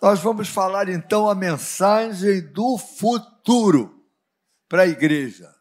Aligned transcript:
Nós 0.00 0.20
vamos 0.20 0.48
falar 0.48 0.88
então 0.88 1.28
a 1.28 1.34
mensagem 1.34 2.40
do 2.52 2.78
futuro 2.78 4.06
para 4.68 4.82
a 4.82 4.86
igreja. 4.86 5.52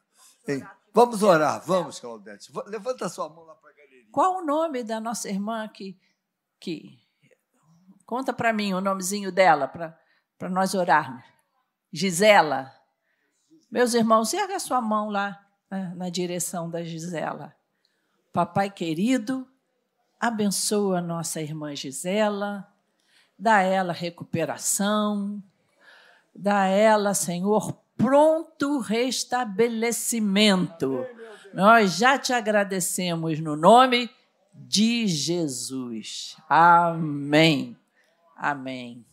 Vamos 0.94 1.24
orar, 1.24 1.62
vamos, 1.66 2.00
Claudete. 2.00 2.52
Levanta 2.68 3.06
a 3.06 3.10
sua 3.10 3.30
mão 3.30 3.44
lá 3.46 3.56
para 3.56 3.72
a 3.72 3.74
galeria. 3.74 4.08
Qual 4.12 4.38
o 4.38 4.46
nome 4.46 4.84
da 4.84 5.00
nossa 5.00 5.30
irmã 5.30 5.68
que. 5.68 6.00
que... 6.60 7.00
Conta 8.06 8.32
para 8.32 8.54
mim 8.54 8.74
o 8.74 8.82
nomezinho 8.82 9.32
dela, 9.32 9.68
para 9.68 10.50
nós 10.50 10.74
orarmos. 10.74 11.24
Gisela. 11.92 12.72
Meus 13.70 13.94
irmãos, 13.94 14.34
erga 14.34 14.56
a 14.56 14.60
sua 14.60 14.82
mão 14.82 15.10
lá 15.10 15.38
na, 15.70 15.94
na 15.96 16.10
direção 16.10 16.70
da 16.70 16.84
Gisela. 16.84 17.54
Papai 18.32 18.70
querido, 18.70 19.48
abençoa 20.20 21.02
nossa 21.02 21.42
irmã 21.42 21.76
Gisela, 21.76 22.68
dá 23.38 23.58
a 23.58 23.64
ela 23.64 23.94
recuperação, 23.94 25.44
dá 26.34 26.62
a 26.62 26.68
ela, 26.68 27.14
Senhor, 27.14 27.74
pronto 27.96 28.80
restabelecimento. 28.80 31.06
Nós 31.54 31.98
já 31.98 32.18
te 32.18 32.34
agradecemos 32.34 33.40
no 33.40 33.56
nome 33.56 34.10
de 34.54 35.08
Jesus. 35.08 36.36
Amém. 36.50 37.78
Amém. 38.36 39.06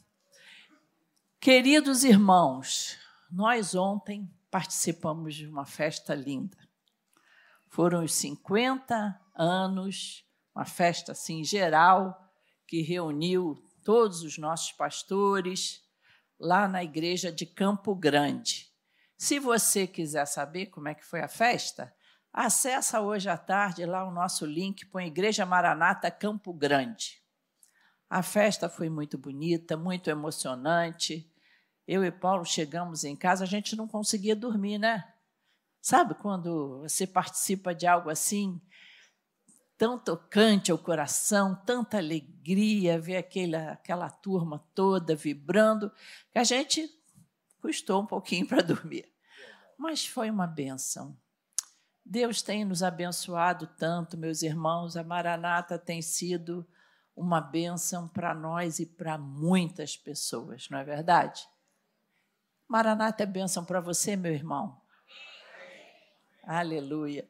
Queridos 1.40 2.04
irmãos, 2.04 2.96
nós 3.30 3.74
ontem 3.74 4.30
participamos 4.50 5.34
de 5.34 5.46
uma 5.46 5.66
festa 5.66 6.14
linda. 6.14 6.56
Foram 7.68 8.04
os 8.04 8.14
50 8.14 9.20
anos, 9.34 10.24
uma 10.54 10.64
festa 10.64 11.12
assim 11.12 11.42
geral, 11.42 12.30
que 12.66 12.80
reuniu 12.80 13.60
todos 13.84 14.22
os 14.22 14.38
nossos 14.38 14.72
pastores 14.72 15.84
lá 16.40 16.66
na 16.66 16.82
igreja 16.82 17.30
de 17.30 17.44
Campo 17.44 17.94
Grande. 17.94 18.72
Se 19.16 19.38
você 19.38 19.86
quiser 19.86 20.26
saber 20.26 20.66
como 20.66 20.88
é 20.88 20.94
que 20.94 21.04
foi 21.04 21.20
a 21.20 21.28
festa, 21.28 21.94
acessa 22.32 23.00
hoje 23.00 23.28
à 23.28 23.36
tarde 23.36 23.84
lá 23.84 24.04
o 24.04 24.10
nosso 24.10 24.44
link, 24.44 24.86
põe 24.86 25.06
Igreja 25.06 25.46
Maranata 25.46 26.10
Campo 26.10 26.52
Grande. 26.52 27.22
A 28.08 28.22
festa 28.22 28.68
foi 28.68 28.88
muito 28.88 29.16
bonita, 29.16 29.76
muito 29.76 30.10
emocionante. 30.10 31.30
Eu 31.86 32.04
e 32.04 32.10
Paulo 32.10 32.44
chegamos 32.44 33.04
em 33.04 33.14
casa, 33.14 33.44
a 33.44 33.46
gente 33.46 33.76
não 33.76 33.86
conseguia 33.86 34.34
dormir, 34.34 34.78
né? 34.78 35.04
Sabe 35.80 36.14
quando 36.14 36.80
você 36.80 37.06
participa 37.06 37.74
de 37.74 37.86
algo 37.86 38.08
assim, 38.08 38.60
tão 39.76 39.98
tocante 39.98 40.70
ao 40.70 40.78
coração, 40.78 41.54
tanta 41.66 41.98
alegria, 41.98 43.00
ver 43.00 43.16
aquela, 43.16 43.72
aquela 43.72 44.10
turma 44.10 44.64
toda 44.74 45.16
vibrando, 45.16 45.90
que 46.32 46.38
a 46.38 46.44
gente 46.44 46.88
custou 47.60 48.02
um 48.02 48.06
pouquinho 48.06 48.46
para 48.48 48.62
dormir. 48.62 49.12
Mas 49.78 50.06
foi 50.06 50.30
uma 50.30 50.46
benção. 50.46 51.16
Deus 52.04 52.42
tem 52.42 52.64
nos 52.64 52.82
abençoado 52.82 53.66
tanto, 53.78 54.16
meus 54.16 54.42
irmãos. 54.42 54.96
A 54.96 55.02
Maranata 55.02 55.78
tem 55.78 56.02
sido 56.02 56.66
uma 57.16 57.40
bênção 57.40 58.06
para 58.08 58.34
nós 58.34 58.78
e 58.78 58.86
para 58.86 59.16
muitas 59.16 59.96
pessoas, 59.96 60.68
não 60.68 60.78
é 60.78 60.84
verdade? 60.84 61.48
Maranata 62.68 63.22
é 63.22 63.26
bênção 63.26 63.64
para 63.64 63.80
você, 63.80 64.16
meu 64.16 64.32
irmão. 64.32 64.80
Aleluia. 66.42 67.28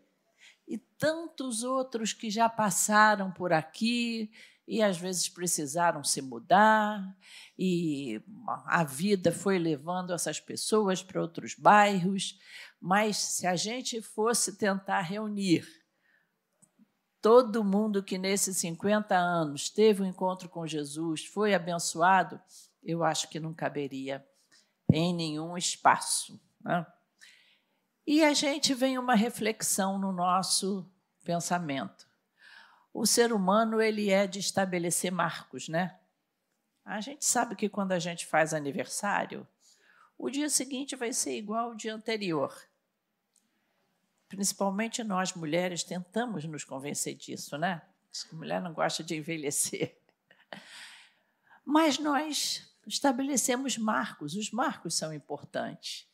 E 0.67 0.79
tantos 0.79 1.63
outros 1.63 2.13
que 2.13 2.31
já 2.31 2.49
passaram 2.49 3.31
por 3.31 3.53
aqui 3.53 4.31
e 4.67 4.83
às 4.83 4.97
vezes 4.97 5.29
precisaram 5.29 6.03
se 6.03 6.23
mudar, 6.23 7.15
e 7.59 8.23
a 8.67 8.83
vida 8.83 9.31
foi 9.31 9.59
levando 9.59 10.13
essas 10.13 10.41
pessoas 10.41 11.03
para 11.03 11.21
outros 11.21 11.55
bairros. 11.55 12.39
Mas 12.81 13.17
se 13.19 13.47
a 13.47 13.57
gente 13.57 14.01
fosse 14.01 14.57
tentar 14.57 15.03
reunir 15.03 15.67
todo 17.21 17.65
mundo 17.65 18.03
que 18.03 18.19
nesses 18.19 18.59
50 18.59 19.15
anos 19.17 19.71
teve 19.71 20.03
um 20.03 20.07
encontro 20.07 20.49
com 20.49 20.67
Jesus, 20.67 21.25
foi 21.25 21.55
abençoado, 21.55 22.41
eu 22.83 23.03
acho 23.03 23.29
que 23.31 23.41
não 23.41 23.55
caberia 23.55 24.27
em 24.93 25.15
nenhum 25.15 25.57
espaço. 25.57 26.39
Né? 26.61 26.87
E 28.07 28.23
a 28.23 28.35
gente 28.35 28.75
vem 28.75 28.99
uma 28.99 29.15
reflexão 29.15 29.99
no 29.99 30.13
nosso 30.13 30.87
pensamento. 31.25 32.07
O 32.93 33.07
ser 33.07 33.33
humano 33.33 33.81
ele 33.81 34.11
é 34.11 34.27
de 34.27 34.39
estabelecer 34.39 35.11
marcos, 35.11 35.69
né? 35.69 35.99
A 36.85 37.01
gente 37.01 37.25
sabe 37.25 37.57
que 37.57 37.69
quando 37.69 37.93
a 37.93 37.99
gente 37.99 38.27
faz 38.27 38.53
aniversário, 38.53 39.49
o 40.19 40.29
dia 40.29 40.51
seguinte 40.51 40.95
vai 40.95 41.13
ser 41.13 41.37
igual 41.37 41.71
ao 41.71 41.75
dia 41.75 41.95
anterior. 41.95 42.55
Principalmente 44.29 45.03
nós 45.03 45.33
mulheres 45.33 45.83
tentamos 45.83 46.45
nos 46.45 46.63
convencer 46.63 47.15
disso, 47.15 47.57
né? 47.57 47.83
A 48.31 48.35
mulher 48.35 48.61
não 48.61 48.73
gosta 48.73 49.03
de 49.03 49.17
envelhecer. 49.17 49.99
Mas 51.65 51.99
nós 51.99 52.71
estabelecemos 52.87 53.79
marcos, 53.79 54.35
os 54.35 54.51
marcos 54.51 54.95
são 54.95 55.13
importantes. 55.13 56.07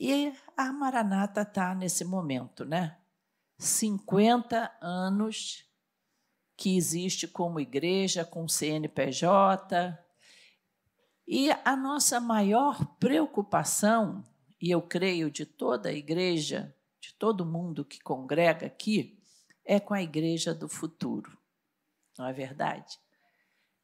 E 0.00 0.32
a 0.56 0.72
Maranata 0.72 1.42
está 1.42 1.74
nesse 1.74 2.06
momento, 2.06 2.64
né? 2.64 2.96
50 3.58 4.74
anos 4.80 5.62
que 6.56 6.74
existe 6.74 7.28
como 7.28 7.60
igreja, 7.60 8.24
com 8.24 8.48
CNPJ. 8.48 9.98
E 11.28 11.50
a 11.50 11.76
nossa 11.76 12.18
maior 12.18 12.96
preocupação, 12.96 14.24
e 14.58 14.70
eu 14.70 14.80
creio 14.80 15.30
de 15.30 15.44
toda 15.44 15.90
a 15.90 15.92
igreja, 15.92 16.74
de 16.98 17.12
todo 17.14 17.44
mundo 17.44 17.84
que 17.84 18.00
congrega 18.00 18.66
aqui, 18.66 19.22
é 19.66 19.78
com 19.78 19.92
a 19.92 20.00
igreja 20.00 20.54
do 20.54 20.66
futuro. 20.66 21.36
Não 22.18 22.26
é 22.26 22.32
verdade? 22.32 22.98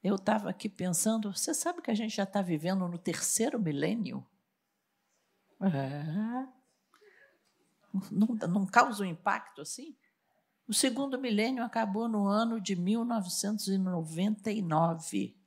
Eu 0.03 0.15
estava 0.15 0.49
aqui 0.49 0.71
pensando, 0.71 1.31
você 1.35 1.53
sabe 1.53 1.83
que 1.83 1.91
a 1.91 1.95
gente 1.95 2.17
já 2.17 2.23
está 2.23 2.41
vivendo 2.41 2.89
no 2.89 2.97
terceiro 2.97 3.61
milênio? 3.61 4.27
É. 5.61 6.47
Não, 8.11 8.29
não 8.49 8.67
causa 8.67 9.03
um 9.03 9.07
impacto 9.07 9.63
assim? 9.63 9.97
O 10.69 10.75
segundo 10.75 11.19
milênio 11.19 11.65
acabou 11.65 12.09
no 12.09 12.27
ano 12.27 12.61
de 12.61 12.75
1999. 12.75 15.39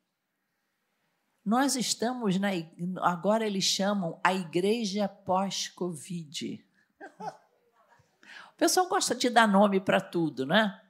Nós 1.44 1.76
estamos 1.76 2.40
na. 2.40 2.52
Agora 3.02 3.46
eles 3.46 3.66
chamam 3.66 4.18
a 4.24 4.34
igreja 4.34 5.10
pós-Covid. 5.10 6.66
O 8.52 8.56
pessoal 8.58 8.88
gosta 8.88 9.14
de 9.16 9.30
dar 9.30 9.48
nome 9.48 9.80
para 9.80 10.02
tudo, 10.02 10.46
né? 10.46 10.82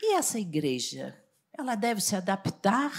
E 0.00 0.14
essa 0.14 0.38
igreja? 0.38 1.18
Ela 1.52 1.74
deve 1.74 2.00
se 2.00 2.14
adaptar 2.16 2.92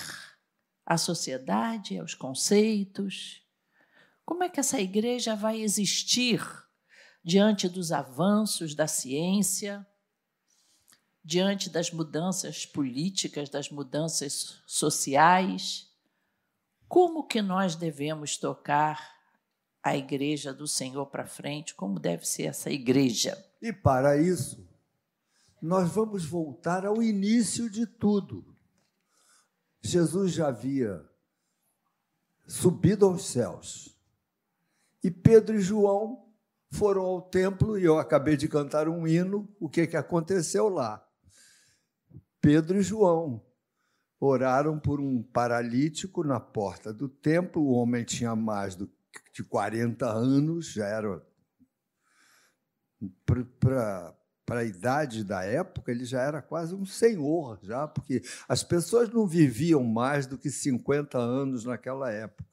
à 0.85 0.97
sociedade, 0.97 1.97
aos 1.97 2.13
conceitos, 2.13 3.41
como 4.31 4.45
é 4.45 4.49
que 4.49 4.61
essa 4.61 4.79
igreja 4.79 5.35
vai 5.35 5.61
existir 5.61 6.41
diante 7.21 7.67
dos 7.67 7.91
avanços 7.91 8.73
da 8.73 8.87
ciência, 8.87 9.85
diante 11.21 11.69
das 11.69 11.91
mudanças 11.91 12.65
políticas, 12.65 13.49
das 13.49 13.69
mudanças 13.69 14.63
sociais? 14.65 15.91
Como 16.87 17.27
que 17.27 17.41
nós 17.41 17.75
devemos 17.75 18.37
tocar 18.37 19.05
a 19.83 19.97
igreja 19.97 20.53
do 20.53 20.65
Senhor 20.65 21.07
para 21.07 21.27
frente? 21.27 21.75
Como 21.75 21.99
deve 21.99 22.25
ser 22.25 22.43
essa 22.43 22.71
igreja? 22.71 23.37
E 23.61 23.73
para 23.73 24.15
isso, 24.15 24.65
nós 25.61 25.91
vamos 25.91 26.23
voltar 26.23 26.85
ao 26.85 27.03
início 27.03 27.69
de 27.69 27.85
tudo. 27.85 28.45
Jesus 29.81 30.31
já 30.31 30.47
havia 30.47 31.05
subido 32.47 33.05
aos 33.05 33.25
céus 33.25 33.91
e 35.03 35.09
Pedro 35.09 35.55
e 35.57 35.61
João 35.61 36.31
foram 36.71 37.01
ao 37.01 37.21
templo 37.21 37.77
e 37.77 37.83
eu 37.83 37.97
acabei 37.97 38.37
de 38.37 38.47
cantar 38.47 38.87
um 38.87 39.07
hino. 39.07 39.49
O 39.59 39.67
que, 39.67 39.87
que 39.87 39.97
aconteceu 39.97 40.69
lá? 40.69 41.05
Pedro 42.39 42.79
e 42.79 42.83
João 42.83 43.43
oraram 44.19 44.79
por 44.79 45.01
um 45.01 45.21
paralítico 45.21 46.23
na 46.23 46.39
porta 46.39 46.93
do 46.93 47.09
templo. 47.09 47.61
O 47.61 47.71
homem 47.71 48.03
tinha 48.03 48.35
mais 48.35 48.75
de 48.75 49.43
40 49.43 50.07
anos, 50.07 50.71
já 50.71 50.85
era 50.85 51.21
para 53.59 54.59
a 54.59 54.63
idade 54.63 55.23
da 55.23 55.43
época, 55.43 55.91
ele 55.91 56.05
já 56.05 56.21
era 56.21 56.41
quase 56.41 56.75
um 56.75 56.85
senhor, 56.85 57.57
já, 57.63 57.87
porque 57.87 58.21
as 58.47 58.63
pessoas 58.63 59.09
não 59.09 59.25
viviam 59.25 59.83
mais 59.83 60.27
do 60.27 60.37
que 60.37 60.51
50 60.51 61.17
anos 61.17 61.65
naquela 61.65 62.11
época 62.11 62.50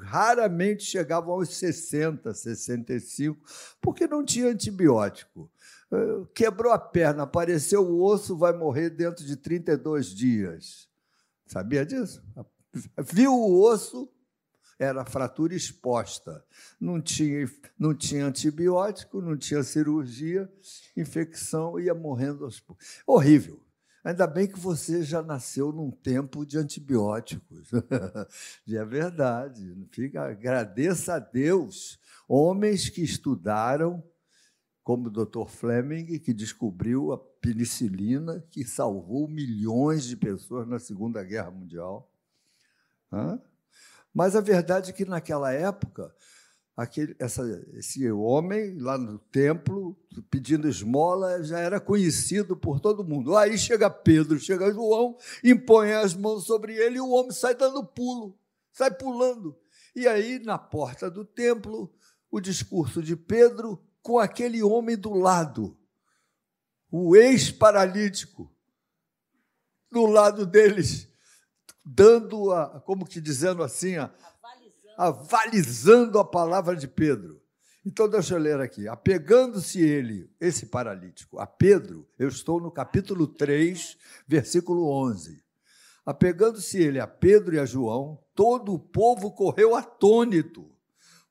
raramente 0.00 0.84
chegavam 0.84 1.34
aos 1.34 1.56
60, 1.56 2.32
65, 2.32 3.40
porque 3.80 4.06
não 4.06 4.24
tinha 4.24 4.48
antibiótico. 4.48 5.50
Eh, 5.92 6.26
quebrou 6.34 6.72
a 6.72 6.78
perna, 6.78 7.22
apareceu 7.22 7.82
o 7.82 8.02
osso, 8.02 8.36
vai 8.36 8.52
morrer 8.52 8.90
dentro 8.90 9.24
de 9.24 9.36
32 9.36 10.06
dias. 10.06 10.88
Sabia 11.46 11.84
disso? 11.86 12.22
Viu 13.12 13.32
o 13.32 13.62
osso, 13.62 14.10
era 14.78 15.04
fratura 15.04 15.54
exposta. 15.54 16.44
Não 16.80 17.00
tinha, 17.00 17.50
não 17.78 17.94
tinha 17.94 18.26
antibiótico, 18.26 19.20
não 19.20 19.36
tinha 19.36 19.62
cirurgia, 19.62 20.50
infecção, 20.96 21.78
ia 21.78 21.94
morrendo 21.94 22.44
aos 22.44 22.60
poucos. 22.60 23.00
Horrível. 23.06 23.65
Ainda 24.06 24.24
bem 24.24 24.46
que 24.46 24.56
você 24.56 25.02
já 25.02 25.20
nasceu 25.20 25.72
num 25.72 25.90
tempo 25.90 26.46
de 26.46 26.56
antibióticos. 26.56 27.72
é 28.68 28.84
verdade. 28.84 29.76
Fica, 29.90 30.30
agradeça 30.30 31.14
a 31.14 31.18
Deus. 31.18 31.98
Homens 32.28 32.88
que 32.88 33.02
estudaram, 33.02 34.00
como 34.84 35.08
o 35.08 35.10
Dr. 35.10 35.48
Fleming, 35.48 36.20
que 36.20 36.32
descobriu 36.32 37.10
a 37.10 37.18
penicilina, 37.18 38.46
que 38.48 38.64
salvou 38.64 39.26
milhões 39.26 40.04
de 40.04 40.16
pessoas 40.16 40.68
na 40.68 40.78
Segunda 40.78 41.24
Guerra 41.24 41.50
Mundial. 41.50 42.08
Mas 44.14 44.36
a 44.36 44.40
verdade 44.40 44.90
é 44.90 44.92
que, 44.92 45.04
naquela 45.04 45.50
época, 45.50 46.14
aquele, 46.76 47.16
essa, 47.18 47.42
esse 47.74 48.10
homem 48.10 48.78
lá 48.78 48.98
no 48.98 49.18
templo, 49.18 49.96
pedindo 50.30 50.68
esmola, 50.68 51.42
já 51.42 51.58
era 51.58 51.80
conhecido 51.80 52.56
por 52.56 52.78
todo 52.80 53.04
mundo. 53.04 53.36
Aí 53.36 53.56
chega 53.56 53.88
Pedro, 53.88 54.38
chega 54.38 54.72
João, 54.72 55.16
impõe 55.42 55.92
as 55.92 56.14
mãos 56.14 56.44
sobre 56.44 56.74
ele 56.74 56.98
e 56.98 57.00
o 57.00 57.10
homem 57.10 57.32
sai 57.32 57.54
dando 57.54 57.84
pulo, 57.84 58.38
sai 58.72 58.90
pulando. 58.90 59.56
E 59.94 60.06
aí, 60.06 60.38
na 60.38 60.58
porta 60.58 61.10
do 61.10 61.24
templo, 61.24 61.90
o 62.30 62.40
discurso 62.40 63.02
de 63.02 63.16
Pedro 63.16 63.82
com 64.02 64.18
aquele 64.18 64.62
homem 64.62 64.96
do 64.96 65.14
lado, 65.14 65.76
o 66.90 67.16
ex-paralítico, 67.16 68.52
do 69.90 70.04
lado 70.06 70.44
deles 70.44 71.08
dando 71.86 72.52
a, 72.52 72.80
como 72.80 73.06
que 73.06 73.20
dizendo 73.20 73.62
assim, 73.62 73.96
a, 73.96 74.12
avalizando 74.96 76.18
a 76.18 76.24
palavra 76.24 76.74
de 76.74 76.88
Pedro. 76.88 77.40
Então, 77.84 78.08
deixa 78.08 78.34
eu 78.34 78.38
ler 78.38 78.60
aqui. 78.60 78.88
Apegando-se 78.88 79.80
ele, 79.80 80.28
esse 80.40 80.66
paralítico, 80.66 81.38
a 81.38 81.46
Pedro, 81.46 82.08
eu 82.18 82.28
estou 82.28 82.60
no 82.60 82.70
capítulo 82.70 83.28
3, 83.28 83.96
versículo 84.26 84.90
11. 84.90 85.44
Apegando-se 86.04 86.78
ele 86.78 86.98
a 86.98 87.06
Pedro 87.06 87.54
e 87.54 87.58
a 87.58 87.64
João, 87.64 88.18
todo 88.34 88.72
o 88.72 88.78
povo 88.78 89.32
correu 89.32 89.74
atônito 89.76 90.68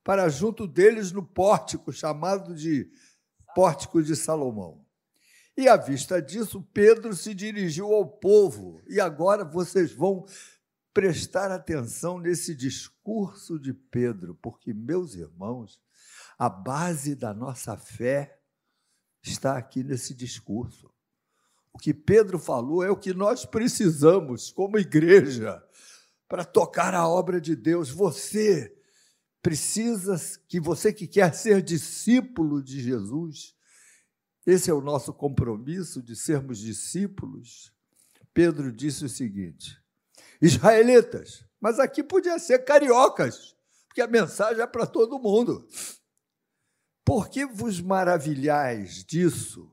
para 0.04 0.30
junto 0.30 0.68
deles 0.68 1.12
no 1.12 1.24
pórtico, 1.24 1.92
chamado 1.92 2.54
de 2.54 2.90
Pórtico 3.56 4.04
de 4.04 4.16
Salomão. 4.16 4.86
E 5.58 5.70
à 5.70 5.78
vista 5.78 6.22
disso, 6.22 6.62
Pedro 6.74 7.16
se 7.16 7.34
dirigiu 7.34 7.94
ao 7.94 8.06
povo. 8.06 8.82
E 8.88 9.00
agora 9.00 9.46
vocês 9.46 9.94
vão 9.94 10.26
prestar 10.96 11.52
atenção 11.52 12.18
nesse 12.18 12.56
discurso 12.56 13.60
de 13.60 13.74
Pedro, 13.74 14.34
porque, 14.36 14.74
meus 14.74 15.14
irmãos, 15.14 15.78
a 16.40 16.48
base 16.48 17.14
da 17.16 17.34
nossa 17.34 17.76
fé 17.76 18.40
está 19.22 19.58
aqui 19.58 19.84
nesse 19.84 20.14
discurso. 20.14 20.90
O 21.74 21.78
que 21.78 21.94
Pedro 21.94 22.40
falou 22.40 22.82
é 22.82 22.90
o 22.90 22.96
que 22.96 23.14
nós 23.14 23.46
precisamos 23.46 24.54
como 24.54 24.80
igreja 24.80 25.62
para 26.30 26.46
tocar 26.46 26.94
a 26.94 27.06
obra 27.06 27.42
de 27.42 27.58
Deus. 27.58 27.90
Você 27.90 28.74
precisa, 29.42 30.16
que 30.48 30.62
você 30.62 30.94
que 30.94 31.08
quer 31.08 31.36
ser 31.36 31.62
discípulo 31.62 32.64
de 32.64 32.80
Jesus, 32.82 33.54
esse 34.48 34.72
é 34.72 34.74
o 34.74 34.80
nosso 34.80 35.14
compromisso 35.14 36.02
de 36.02 36.16
sermos 36.16 36.58
discípulos. 36.58 37.74
Pedro 38.34 38.72
disse 38.72 39.04
o 39.04 39.10
seguinte: 39.10 39.78
israelitas, 40.42 41.46
mas 41.60 41.80
aqui 41.80 42.04
podia 42.04 42.38
ser 42.40 42.60
cariocas, 42.60 43.56
porque 43.88 44.02
a 44.02 44.08
mensagem 44.08 44.62
é 44.62 44.68
para 44.68 44.86
todo 44.86 45.20
mundo. 45.20 45.68
Por 47.04 47.30
que 47.30 47.46
vos 47.46 47.80
maravilhais 47.80 49.04
disso? 49.04 49.72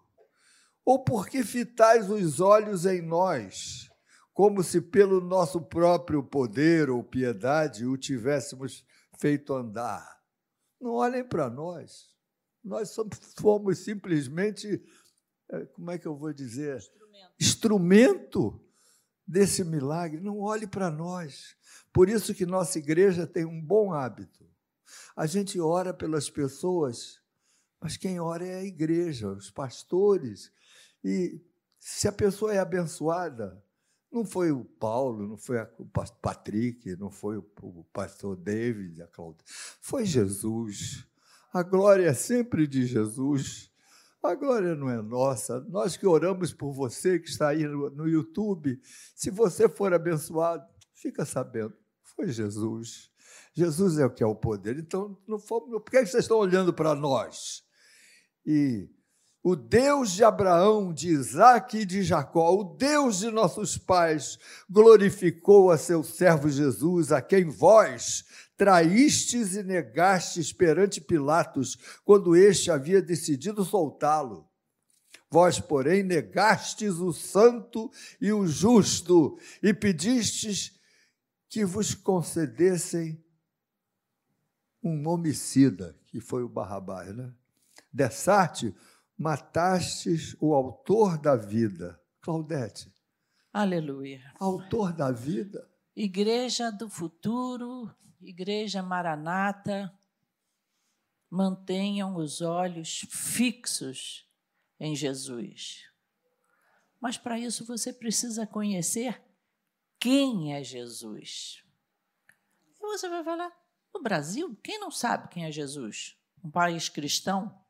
Ou 0.84 1.02
por 1.02 1.28
que 1.28 1.42
fitais 1.42 2.10
os 2.10 2.40
olhos 2.40 2.86
em 2.86 3.00
nós, 3.00 3.88
como 4.32 4.62
se 4.62 4.80
pelo 4.80 5.20
nosso 5.20 5.60
próprio 5.60 6.22
poder 6.22 6.90
ou 6.90 7.02
piedade 7.02 7.86
o 7.86 7.96
tivéssemos 7.96 8.84
feito 9.18 9.54
andar? 9.54 10.20
Não 10.80 10.92
olhem 10.92 11.24
para 11.24 11.48
nós. 11.48 12.10
Nós 12.64 12.90
somos, 12.90 13.18
fomos 13.38 13.78
simplesmente, 13.78 14.82
é, 15.50 15.64
como 15.66 15.90
é 15.90 15.98
que 15.98 16.06
eu 16.06 16.16
vou 16.16 16.32
dizer? 16.32 16.76
Instrumento. 16.76 17.34
Instrumento 17.40 18.71
desse 19.26 19.64
milagre. 19.64 20.20
Não 20.20 20.40
olhe 20.40 20.66
para 20.66 20.90
nós. 20.90 21.56
Por 21.92 22.08
isso 22.08 22.34
que 22.34 22.46
nossa 22.46 22.78
igreja 22.78 23.26
tem 23.26 23.44
um 23.44 23.60
bom 23.60 23.92
hábito. 23.92 24.46
A 25.16 25.26
gente 25.26 25.60
ora 25.60 25.92
pelas 25.92 26.28
pessoas, 26.28 27.20
mas 27.80 27.96
quem 27.96 28.20
ora 28.20 28.46
é 28.46 28.56
a 28.56 28.64
igreja, 28.64 29.28
os 29.28 29.50
pastores. 29.50 30.52
E 31.04 31.40
se 31.78 32.06
a 32.06 32.12
pessoa 32.12 32.54
é 32.54 32.58
abençoada, 32.58 33.62
não 34.10 34.24
foi 34.24 34.52
o 34.52 34.64
Paulo, 34.64 35.26
não 35.26 35.36
foi 35.38 35.56
o 35.78 35.86
Patrick, 36.20 36.94
não 36.96 37.10
foi 37.10 37.38
o 37.38 37.84
pastor 37.92 38.36
David, 38.36 39.02
a 39.02 39.06
Cláudia, 39.06 39.42
foi 39.80 40.04
Jesus. 40.04 41.06
A 41.52 41.62
glória 41.62 42.06
é 42.06 42.14
sempre 42.14 42.66
de 42.66 42.86
Jesus. 42.86 43.71
A 44.22 44.36
glória 44.36 44.76
não 44.76 44.88
é 44.88 45.02
nossa. 45.02 45.60
Nós 45.68 45.96
que 45.96 46.06
oramos 46.06 46.52
por 46.52 46.72
você 46.72 47.18
que 47.18 47.28
está 47.28 47.48
aí 47.48 47.66
no, 47.66 48.08
YouTube, 48.08 48.80
se 49.16 49.30
você 49.30 49.68
for 49.68 49.92
abençoado, 49.92 50.64
fica 50.94 51.24
sabendo, 51.24 51.74
foi 52.16 52.28
Jesus. 52.28 53.10
Jesus 53.52 53.98
é 53.98 54.06
o 54.06 54.10
que 54.10 54.22
é 54.22 54.26
o 54.26 54.36
poder. 54.36 54.78
Então, 54.78 55.18
não 55.26 55.40
for, 55.40 55.60
por 55.62 55.90
que 55.90 56.06
vocês 56.06 56.24
estão 56.24 56.38
olhando 56.38 56.72
para 56.72 56.94
nós? 56.94 57.64
E 58.46 58.88
o 59.42 59.56
Deus 59.56 60.12
de 60.12 60.22
Abraão, 60.22 60.94
de 60.94 61.08
Isaac 61.08 61.78
e 61.78 61.84
de 61.84 62.04
Jacó, 62.04 62.54
o 62.54 62.76
Deus 62.76 63.18
de 63.18 63.30
nossos 63.30 63.76
pais, 63.76 64.38
glorificou 64.70 65.72
a 65.72 65.76
seu 65.76 66.04
servo 66.04 66.48
Jesus, 66.48 67.10
a 67.10 67.20
quem 67.20 67.46
vós 67.46 68.24
traístes 68.62 69.56
e 69.56 69.62
negastes 69.64 70.52
perante 70.52 71.00
Pilatos, 71.00 71.76
quando 72.04 72.36
este 72.36 72.70
havia 72.70 73.02
decidido 73.02 73.64
soltá-lo. 73.64 74.48
Vós, 75.28 75.58
porém, 75.58 76.04
negastes 76.04 77.00
o 77.00 77.12
santo 77.12 77.90
e 78.20 78.32
o 78.32 78.46
justo 78.46 79.36
e 79.60 79.74
pedistes 79.74 80.78
que 81.48 81.64
vos 81.64 81.92
concedessem 81.92 83.20
um 84.80 85.08
homicida, 85.08 85.98
que 86.06 86.20
foi 86.20 86.44
o 86.44 86.48
Barrabás, 86.48 87.12
né? 87.16 87.34
Dessarte, 87.92 88.72
matastes 89.18 90.36
o 90.40 90.54
autor 90.54 91.18
da 91.18 91.34
vida. 91.34 92.00
Claudete. 92.20 92.92
Aleluia. 93.52 94.22
Autor 94.38 94.92
da 94.92 95.10
vida. 95.10 95.68
Igreja 95.96 96.70
do 96.70 96.88
futuro, 96.88 97.90
Igreja 98.22 98.82
Maranata, 98.82 99.92
mantenham 101.28 102.16
os 102.16 102.40
olhos 102.40 103.06
fixos 103.10 104.28
em 104.78 104.94
Jesus. 104.94 105.88
Mas 107.00 107.18
para 107.18 107.38
isso 107.38 107.64
você 107.64 107.92
precisa 107.92 108.46
conhecer 108.46 109.20
quem 109.98 110.54
é 110.54 110.62
Jesus. 110.62 111.64
E 112.78 112.80
você 112.80 113.08
vai 113.08 113.24
falar: 113.24 113.52
no 113.92 114.00
Brasil, 114.02 114.56
quem 114.62 114.78
não 114.78 114.90
sabe 114.90 115.28
quem 115.28 115.44
é 115.44 115.50
Jesus? 115.50 116.16
Um 116.44 116.50
país 116.50 116.88
cristão? 116.88 117.60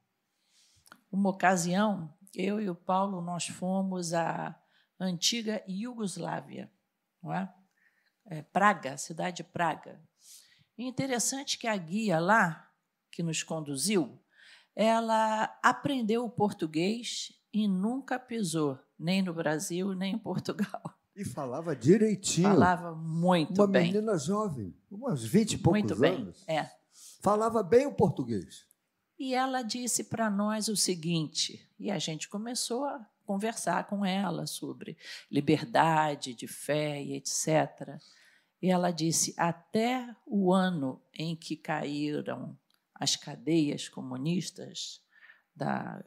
Uma 1.10 1.30
ocasião, 1.30 2.12
eu 2.34 2.60
e 2.60 2.68
o 2.68 2.74
Paulo, 2.74 3.20
nós 3.20 3.46
fomos 3.46 4.12
à 4.12 4.58
antiga 4.98 5.62
Iugoslávia, 5.68 6.70
não 7.22 7.32
é? 7.32 7.52
é 8.26 8.42
Praga, 8.42 8.96
cidade 8.96 9.38
de 9.38 9.44
Praga. 9.44 10.00
E 10.82 10.84
interessante 10.84 11.58
que 11.58 11.68
a 11.68 11.76
guia 11.76 12.18
lá, 12.18 12.68
que 13.08 13.22
nos 13.22 13.44
conduziu, 13.44 14.18
ela 14.74 15.44
aprendeu 15.62 16.24
o 16.24 16.28
português 16.30 17.32
e 17.52 17.68
nunca 17.68 18.18
pisou, 18.18 18.76
nem 18.98 19.22
no 19.22 19.32
Brasil, 19.32 19.94
nem 19.94 20.14
em 20.14 20.18
Portugal. 20.18 20.82
E 21.14 21.26
falava 21.26 21.76
direitinho. 21.76 22.48
Falava 22.48 22.94
muito 22.94 23.60
Uma 23.60 23.68
bem. 23.68 23.82
Uma 23.82 23.92
menina 23.92 24.16
jovem, 24.16 24.74
uns 24.90 25.22
20 25.22 25.52
e 25.52 25.58
poucos 25.58 25.82
muito 25.82 26.00
bem, 26.00 26.14
anos. 26.14 26.42
É. 26.48 26.70
Falava 27.20 27.62
bem 27.62 27.84
o 27.86 27.92
português. 27.92 28.64
E 29.18 29.34
ela 29.34 29.60
disse 29.60 30.04
para 30.04 30.30
nós 30.30 30.68
o 30.68 30.76
seguinte, 30.76 31.70
e 31.78 31.90
a 31.90 31.98
gente 31.98 32.30
começou 32.30 32.86
a 32.86 33.06
conversar 33.26 33.86
com 33.88 34.06
ela 34.06 34.46
sobre 34.46 34.96
liberdade 35.30 36.32
de 36.32 36.48
fé 36.48 37.02
e 37.02 37.12
etc. 37.12 38.00
E 38.62 38.70
ela 38.70 38.92
disse: 38.92 39.34
até 39.36 40.14
o 40.24 40.52
ano 40.52 41.02
em 41.12 41.34
que 41.34 41.56
caíram 41.56 42.56
as 42.94 43.16
cadeias 43.16 43.88
comunistas 43.88 45.02
da, 45.54 46.02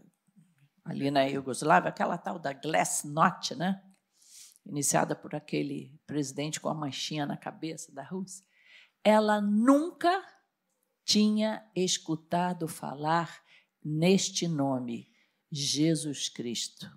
ali 0.85 1.12
na 1.12 1.24
Iugoslávia, 1.24 1.89
aquela 1.89 2.17
tal 2.17 2.39
da 2.39 2.53
Glasnost, 2.53 3.53
né? 3.55 3.83
iniciada 4.65 5.15
por 5.15 5.35
aquele 5.35 6.00
presidente 6.07 6.59
com 6.59 6.69
a 6.69 6.74
manchinha 6.74 7.25
na 7.25 7.38
cabeça 7.38 7.93
da 7.93 8.03
Rússia, 8.03 8.43
ela 9.03 9.39
nunca 9.39 10.24
tinha 11.03 11.69
escutado 11.75 12.67
falar 12.67 13.43
neste 13.83 14.47
nome, 14.47 15.12
Jesus 15.51 16.29
Cristo. 16.29 16.89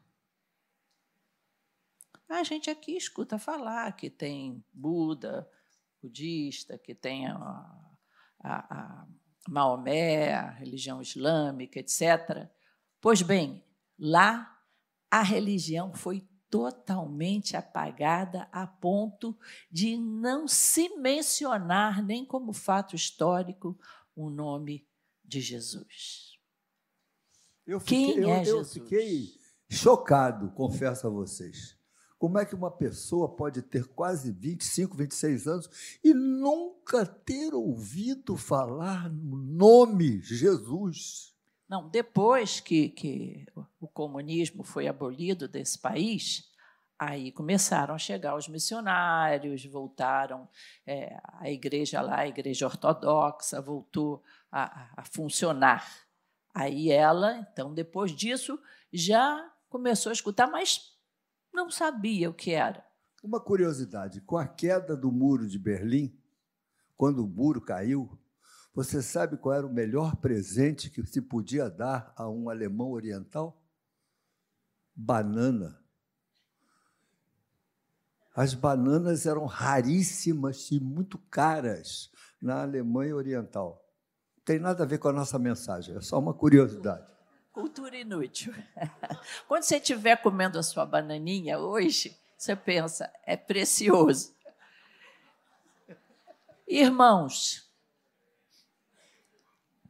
A 2.28 2.42
gente 2.42 2.68
aqui 2.68 2.96
escuta 2.96 3.38
falar 3.38 3.90
que 3.92 4.10
tem 4.10 4.62
Buda, 4.72 5.48
budista, 6.02 6.76
que 6.76 6.94
tem 6.94 7.26
a, 7.26 7.36
a, 8.40 8.78
a 8.78 9.06
Maomé, 9.48 10.34
a 10.34 10.50
religião 10.50 11.00
islâmica, 11.00 11.80
etc. 11.80 12.48
Pois 13.00 13.22
bem, 13.22 13.64
lá 13.98 14.60
a 15.10 15.22
religião 15.22 15.94
foi 15.94 16.28
totalmente 16.50 17.56
apagada 17.56 18.48
a 18.52 18.66
ponto 18.66 19.38
de 19.70 19.96
não 19.96 20.46
se 20.46 20.88
mencionar 20.96 22.02
nem 22.02 22.24
como 22.24 22.52
fato 22.52 22.94
histórico 22.94 23.78
o 24.14 24.28
nome 24.30 24.86
de 25.24 25.40
Jesus. 25.40 26.38
Eu 27.66 27.80
fiquei, 27.80 28.14
Quem 28.14 28.24
é 28.24 28.40
eu, 28.40 28.44
Jesus? 28.44 28.76
Eu 28.76 28.82
fiquei 28.82 29.34
chocado, 29.68 30.50
confesso 30.52 31.06
a 31.06 31.10
vocês. 31.10 31.77
Como 32.18 32.36
é 32.36 32.44
que 32.44 32.54
uma 32.54 32.70
pessoa 32.70 33.28
pode 33.28 33.62
ter 33.62 33.86
quase 33.86 34.32
25, 34.32 34.96
26 34.96 35.46
anos 35.46 35.98
e 36.02 36.12
nunca 36.12 37.06
ter 37.06 37.54
ouvido 37.54 38.36
falar 38.36 39.08
no 39.08 39.36
nome 39.36 40.20
Jesus? 40.20 41.32
Não, 41.68 41.88
depois 41.88 42.58
que, 42.58 42.88
que 42.88 43.46
o 43.80 43.86
comunismo 43.86 44.64
foi 44.64 44.88
abolido 44.88 45.46
desse 45.46 45.78
país, 45.78 46.50
aí 46.98 47.30
começaram 47.30 47.94
a 47.94 47.98
chegar 47.98 48.34
os 48.34 48.48
missionários, 48.48 49.64
voltaram 49.66 50.48
é, 50.84 51.16
a 51.34 51.48
igreja 51.48 52.00
lá, 52.00 52.20
a 52.20 52.28
igreja 52.28 52.66
ortodoxa, 52.66 53.60
voltou 53.60 54.24
a, 54.50 54.88
a 54.96 55.04
funcionar. 55.04 55.86
Aí 56.52 56.90
ela, 56.90 57.46
então, 57.52 57.72
depois 57.72 58.10
disso, 58.10 58.58
já 58.92 59.48
começou 59.68 60.10
a 60.10 60.14
escutar, 60.14 60.48
mas 60.48 60.97
não 61.52 61.70
sabia 61.70 62.30
o 62.30 62.34
que 62.34 62.52
era. 62.52 62.84
Uma 63.22 63.40
curiosidade: 63.40 64.20
com 64.20 64.36
a 64.36 64.46
queda 64.46 64.96
do 64.96 65.10
muro 65.10 65.48
de 65.48 65.58
Berlim, 65.58 66.16
quando 66.96 67.24
o 67.24 67.28
muro 67.28 67.60
caiu, 67.60 68.18
você 68.74 69.02
sabe 69.02 69.36
qual 69.36 69.54
era 69.54 69.66
o 69.66 69.72
melhor 69.72 70.16
presente 70.16 70.90
que 70.90 71.04
se 71.06 71.20
podia 71.20 71.68
dar 71.68 72.12
a 72.16 72.28
um 72.28 72.48
alemão 72.48 72.90
oriental? 72.92 73.60
Banana. 74.94 75.82
As 78.34 78.54
bananas 78.54 79.26
eram 79.26 79.46
raríssimas 79.46 80.70
e 80.70 80.78
muito 80.78 81.18
caras 81.18 82.08
na 82.40 82.62
Alemanha 82.62 83.16
Oriental. 83.16 83.84
Tem 84.44 84.60
nada 84.60 84.84
a 84.84 84.86
ver 84.86 84.98
com 84.98 85.08
a 85.08 85.12
nossa 85.12 85.40
mensagem, 85.40 85.96
é 85.96 86.00
só 86.00 86.18
uma 86.20 86.32
curiosidade. 86.32 87.04
Cultura 87.58 87.98
inútil. 87.98 88.54
Quando 89.48 89.64
você 89.64 89.78
estiver 89.78 90.14
comendo 90.22 90.60
a 90.60 90.62
sua 90.62 90.86
bananinha 90.86 91.58
hoje, 91.58 92.16
você 92.36 92.54
pensa, 92.54 93.12
é 93.26 93.36
precioso. 93.36 94.32
Irmãos, 96.68 97.68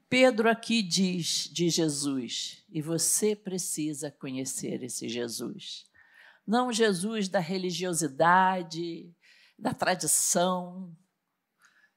Pedro 0.08 0.48
aqui 0.48 0.80
diz 0.80 1.50
de 1.52 1.68
Jesus, 1.68 2.64
e 2.70 2.80
você 2.80 3.36
precisa 3.36 4.10
conhecer 4.10 4.82
esse 4.82 5.06
Jesus. 5.06 5.84
Não 6.46 6.72
Jesus 6.72 7.28
da 7.28 7.38
religiosidade, 7.38 9.14
da 9.58 9.74
tradição 9.74 10.96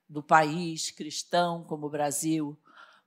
do 0.10 0.22
país 0.22 0.92
cristão 0.92 1.64
como 1.64 1.88
o 1.88 1.90
Brasil, 1.90 2.60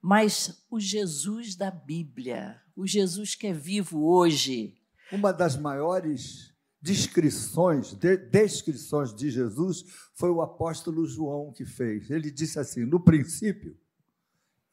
mas 0.05 0.63
o 0.71 0.79
Jesus 0.79 1.57
da 1.57 1.71
Bíblia, 1.71 2.61
o 2.77 2.87
Jesus 2.87 3.35
que 3.35 3.47
é 3.47 3.55
vivo 3.55 4.05
hoje. 4.05 4.77
Uma 5.11 5.33
das 5.33 5.57
maiores 5.57 6.55
descrições, 6.79 7.95
de, 7.95 8.15
descrições 8.19 9.15
de 9.15 9.31
Jesus 9.31 9.83
foi 10.13 10.29
o 10.29 10.43
apóstolo 10.43 11.07
João 11.07 11.51
que 11.55 11.65
fez. 11.65 12.11
Ele 12.11 12.31
disse 12.31 12.59
assim: 12.59 12.85
no 12.85 13.01
princípio 13.01 13.81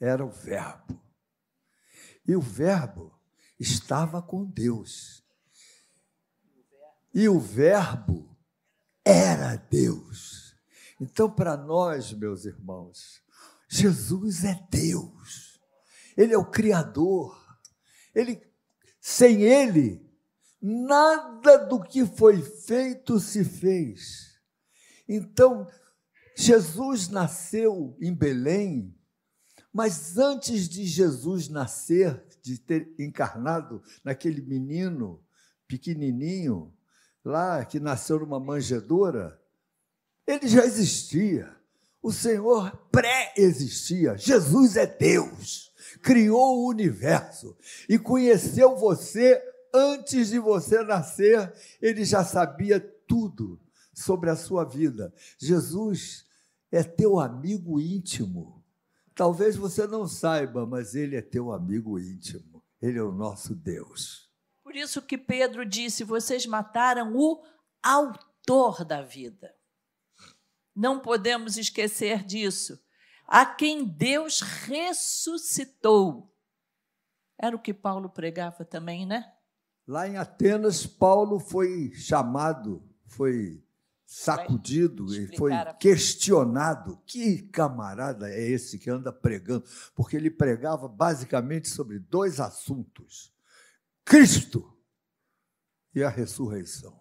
era 0.02 0.26
o 0.26 0.30
Verbo. 0.30 1.02
E 2.28 2.36
o 2.36 2.42
Verbo 2.42 3.18
estava 3.58 4.22
com 4.22 4.44
Deus. 4.44 5.24
E 7.14 7.30
o 7.30 7.40
Verbo 7.40 8.38
era 9.06 9.56
Deus. 9.56 10.58
Então, 11.00 11.32
para 11.32 11.56
nós, 11.56 12.12
meus 12.12 12.44
irmãos, 12.44 13.21
Jesus 13.72 14.44
é 14.44 14.62
Deus. 14.70 15.62
Ele 16.18 16.34
é 16.34 16.38
o 16.38 16.44
Criador. 16.44 17.58
Ele, 18.14 18.42
sem 19.00 19.44
Ele, 19.44 20.06
nada 20.62 21.58
do 21.58 21.82
que 21.82 22.06
foi 22.06 22.42
feito 22.42 23.18
se 23.18 23.46
fez. 23.46 24.38
Então, 25.08 25.66
Jesus 26.36 27.08
nasceu 27.08 27.98
em 28.02 28.14
Belém, 28.14 28.94
mas 29.72 30.18
antes 30.18 30.68
de 30.68 30.84
Jesus 30.84 31.48
nascer, 31.48 32.22
de 32.42 32.58
ter 32.58 32.94
encarnado 33.00 33.82
naquele 34.04 34.42
menino 34.42 35.24
pequenininho, 35.66 36.74
lá 37.24 37.64
que 37.64 37.80
nasceu 37.80 38.20
numa 38.20 38.40
manjedoura, 38.40 39.42
ele 40.28 40.50
já 40.50 40.66
existia. 40.66 41.61
O 42.02 42.12
Senhor 42.12 42.76
pré-existia. 42.92 44.18
Jesus 44.18 44.76
é 44.76 44.88
Deus. 44.88 45.72
Criou 46.02 46.60
o 46.60 46.68
universo 46.68 47.56
e 47.88 48.00
conheceu 48.00 48.76
você 48.76 49.42
antes 49.74 50.30
de 50.30 50.40
você 50.40 50.84
nascer. 50.84 51.54
Ele 51.82 52.04
já 52.04 52.24
sabia 52.24 52.80
tudo 53.08 53.60
sobre 53.94 54.30
a 54.30 54.36
sua 54.36 54.64
vida. 54.64 55.14
Jesus 55.38 56.26
é 56.72 56.84
teu 56.84 57.20
amigo 57.20 57.80
íntimo. 57.80 58.64
Talvez 59.14 59.56
você 59.56 59.86
não 59.86 60.08
saiba, 60.08 60.66
mas 60.66 60.96
ele 60.96 61.16
é 61.16 61.22
teu 61.22 61.52
amigo 61.52 62.00
íntimo. 62.00 62.64
Ele 62.82 62.98
é 62.98 63.04
o 63.04 63.12
nosso 63.12 63.54
Deus. 63.54 64.30
Por 64.64 64.76
isso 64.76 65.02
que 65.02 65.18
Pedro 65.18 65.66
disse: 65.66 66.04
vocês 66.04 66.46
mataram 66.46 67.16
o 67.16 67.44
autor 67.84 68.84
da 68.84 69.02
vida. 69.02 69.54
Não 70.76 71.00
podemos 71.00 71.58
esquecer 71.58 72.24
disso. 72.24 72.80
A 73.28 73.46
quem 73.46 73.86
Deus 73.86 74.42
ressuscitou. 74.42 76.34
Era 77.38 77.56
o 77.56 77.62
que 77.62 77.74
Paulo 77.74 78.10
pregava 78.10 78.64
também, 78.64 79.06
né? 79.06 79.32
Lá 79.88 80.08
em 80.08 80.18
Atenas, 80.18 80.86
Paulo 80.86 81.40
foi 81.40 81.92
chamado, 81.94 82.84
foi 83.08 83.64
sacudido 84.06 85.14
e 85.16 85.36
foi 85.36 85.52
questionado. 85.80 87.02
Que 87.06 87.42
camarada 87.44 88.30
é 88.30 88.42
esse 88.42 88.78
que 88.78 88.90
anda 88.90 89.12
pregando? 89.12 89.66
Porque 89.96 90.16
ele 90.16 90.30
pregava 90.30 90.88
basicamente 90.88 91.68
sobre 91.68 91.98
dois 91.98 92.40
assuntos: 92.40 93.34
Cristo 94.06 94.78
e 95.96 96.04
a 96.04 96.10
ressurreição. 96.10 97.01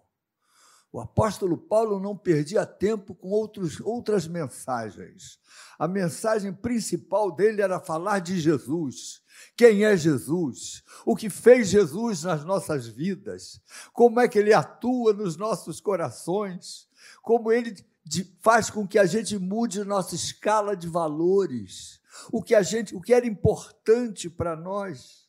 O 0.91 0.99
apóstolo 0.99 1.57
Paulo 1.57 1.99
não 2.01 2.17
perdia 2.17 2.65
tempo 2.65 3.15
com 3.15 3.29
outros, 3.29 3.79
outras 3.79 4.27
mensagens. 4.27 5.39
A 5.79 5.87
mensagem 5.87 6.51
principal 6.51 7.31
dele 7.31 7.61
era 7.61 7.79
falar 7.79 8.19
de 8.19 8.39
Jesus. 8.39 9.21
Quem 9.55 9.85
é 9.85 9.95
Jesus? 9.95 10.83
O 11.05 11.15
que 11.15 11.29
fez 11.29 11.69
Jesus 11.69 12.23
nas 12.23 12.43
nossas 12.43 12.87
vidas? 12.87 13.61
Como 13.93 14.19
é 14.19 14.27
que 14.27 14.37
ele 14.37 14.53
atua 14.53 15.13
nos 15.13 15.37
nossos 15.37 15.79
corações? 15.79 16.89
Como 17.21 17.51
ele 17.51 17.73
faz 18.41 18.69
com 18.69 18.85
que 18.85 18.99
a 18.99 19.05
gente 19.05 19.37
mude 19.37 19.85
nossa 19.85 20.13
escala 20.13 20.75
de 20.75 20.87
valores? 20.87 22.01
O 22.31 22.43
que 22.43 22.53
a 22.53 22.61
gente, 22.61 22.93
o 22.93 23.01
que 23.01 23.13
era 23.13 23.25
importante 23.25 24.29
para 24.29 24.57
nós? 24.57 25.20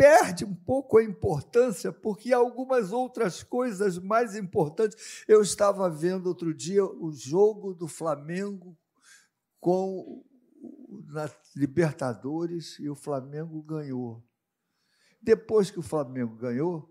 Perde 0.00 0.46
um 0.46 0.54
pouco 0.54 0.96
a 0.96 1.04
importância, 1.04 1.92
porque 1.92 2.32
algumas 2.32 2.90
outras 2.90 3.42
coisas 3.42 3.98
mais 3.98 4.34
importantes. 4.34 5.22
Eu 5.28 5.42
estava 5.42 5.90
vendo 5.90 6.26
outro 6.26 6.54
dia 6.54 6.82
o 6.82 7.12
jogo 7.12 7.74
do 7.74 7.86
Flamengo 7.86 8.74
com 9.60 10.24
na 11.06 11.30
Libertadores 11.54 12.78
e 12.78 12.88
o 12.88 12.94
Flamengo 12.94 13.62
ganhou. 13.62 14.24
Depois 15.20 15.70
que 15.70 15.78
o 15.78 15.82
Flamengo 15.82 16.34
ganhou, 16.34 16.90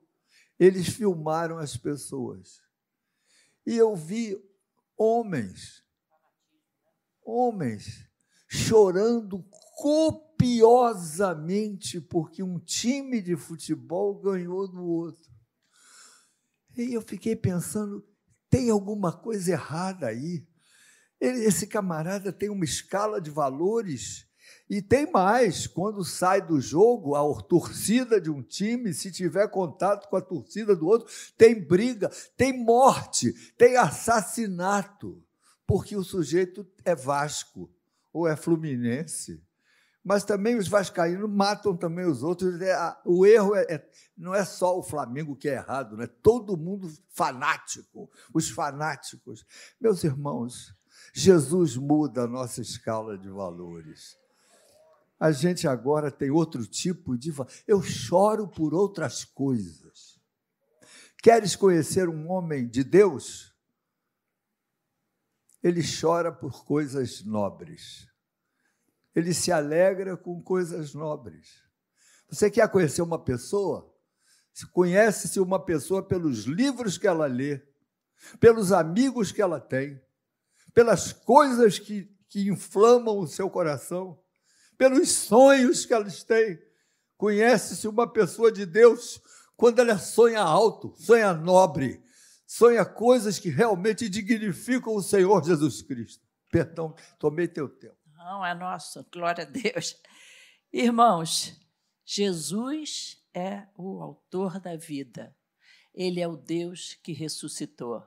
eles 0.59 0.87
filmaram 0.87 1.57
as 1.57 1.75
pessoas. 1.75 2.61
E 3.65 3.75
eu 3.75 3.95
vi 3.95 4.39
homens, 4.95 5.83
homens 7.25 8.07
chorando 8.47 9.43
copiosamente 9.77 10.28
porque 11.99 12.41
um 12.41 12.57
time 12.59 13.21
de 13.21 13.35
futebol 13.35 14.15
ganhou 14.15 14.67
do 14.67 14.81
outro. 14.81 15.29
E 16.77 16.93
eu 16.93 17.01
fiquei 17.01 17.35
pensando, 17.35 18.07
tem 18.49 18.69
alguma 18.69 19.11
coisa 19.11 19.51
errada 19.51 20.07
aí? 20.07 20.47
Ele, 21.19 21.43
esse 21.43 21.67
camarada 21.67 22.31
tem 22.31 22.49
uma 22.49 22.63
escala 22.63 23.19
de 23.19 23.29
valores 23.29 24.25
e 24.69 24.81
tem 24.81 25.11
mais, 25.11 25.67
quando 25.67 26.05
sai 26.05 26.41
do 26.41 26.61
jogo, 26.61 27.15
a 27.15 27.41
torcida 27.41 28.21
de 28.21 28.29
um 28.29 28.41
time, 28.41 28.93
se 28.93 29.11
tiver 29.11 29.47
contato 29.49 30.07
com 30.07 30.15
a 30.15 30.21
torcida 30.21 30.75
do 30.75 30.87
outro, 30.87 31.11
tem 31.37 31.59
briga, 31.59 32.09
tem 32.37 32.53
morte, 32.53 33.33
tem 33.57 33.75
assassinato, 33.75 35.21
porque 35.67 35.95
o 35.95 36.03
sujeito 36.03 36.65
é 36.85 36.95
Vasco 36.95 37.69
ou 38.13 38.27
é 38.27 38.37
Fluminense. 38.37 39.43
Mas 40.09 40.23
também 40.23 40.57
os 40.57 40.67
vascaínos 40.67 41.29
matam 41.29 41.77
também 41.77 42.03
os 42.03 42.23
outros. 42.23 42.59
É, 42.59 42.97
o 43.05 43.27
erro 43.27 43.53
é, 43.53 43.61
é, 43.69 43.89
não 44.17 44.33
é 44.33 44.43
só 44.43 44.75
o 44.75 44.81
Flamengo 44.81 45.35
que 45.35 45.47
é 45.47 45.53
errado, 45.53 45.95
né? 45.95 46.07
todo 46.07 46.57
mundo 46.57 46.91
fanático, 47.09 48.09
os 48.33 48.49
fanáticos. 48.49 49.45
Meus 49.79 50.03
irmãos, 50.03 50.75
Jesus 51.13 51.77
muda 51.77 52.23
a 52.23 52.27
nossa 52.27 52.59
escala 52.59 53.19
de 53.19 53.29
valores. 53.29 54.17
A 55.19 55.31
gente 55.31 55.67
agora 55.67 56.09
tem 56.09 56.31
outro 56.31 56.65
tipo 56.65 57.15
de. 57.15 57.31
Eu 57.67 57.83
choro 57.83 58.47
por 58.47 58.73
outras 58.73 59.23
coisas. 59.23 60.19
Queres 61.21 61.55
conhecer 61.55 62.09
um 62.09 62.31
homem 62.31 62.67
de 62.67 62.83
Deus? 62.83 63.53
Ele 65.61 65.83
chora 65.83 66.31
por 66.31 66.65
coisas 66.65 67.23
nobres. 67.23 68.08
Ele 69.15 69.33
se 69.33 69.51
alegra 69.51 70.15
com 70.15 70.41
coisas 70.41 70.93
nobres. 70.93 71.63
Você 72.29 72.49
quer 72.49 72.69
conhecer 72.69 73.01
uma 73.01 73.23
pessoa? 73.23 73.93
Conhece-se 74.71 75.39
uma 75.39 75.63
pessoa 75.63 76.03
pelos 76.03 76.43
livros 76.43 76.97
que 76.97 77.07
ela 77.07 77.25
lê, 77.25 77.61
pelos 78.39 78.71
amigos 78.71 79.31
que 79.31 79.41
ela 79.41 79.59
tem, 79.59 80.01
pelas 80.73 81.13
coisas 81.13 81.79
que, 81.79 82.11
que 82.27 82.49
inflamam 82.49 83.19
o 83.19 83.27
seu 83.27 83.49
coração 83.49 84.19
pelos 84.79 85.11
sonhos 85.11 85.85
que 85.85 85.93
elas 85.93 86.23
têm. 86.23 86.57
Conhece-se 87.17 87.85
uma 87.85 88.07
pessoa 88.07 88.49
de 88.49 88.65
Deus 88.65 89.21
quando 89.57 89.79
ela 89.79 89.99
sonha 89.99 90.39
alto, 90.39 90.95
sonha 90.95 91.33
nobre, 91.33 92.01
sonha 92.47 92.85
coisas 92.85 93.37
que 93.37 93.49
realmente 93.49 94.07
dignificam 94.07 94.95
o 94.95 95.03
Senhor 95.03 95.43
Jesus 95.43 95.81
Cristo. 95.81 96.25
Perdão, 96.49 96.95
tomei 97.19 97.45
teu 97.45 97.67
tempo. 97.67 97.98
Não, 98.19 98.45
é 98.45 98.53
nosso, 98.53 99.07
glória 99.13 99.45
a 99.45 99.47
Deus. 99.47 99.95
Irmãos, 100.73 101.57
Jesus 102.03 103.17
é 103.33 103.65
o 103.77 104.01
autor 104.01 104.59
da 104.59 104.75
vida. 104.75 105.33
Ele 105.93 106.19
é 106.19 106.27
o 106.27 106.35
Deus 106.35 106.95
que 106.95 107.13
ressuscitou. 107.13 108.05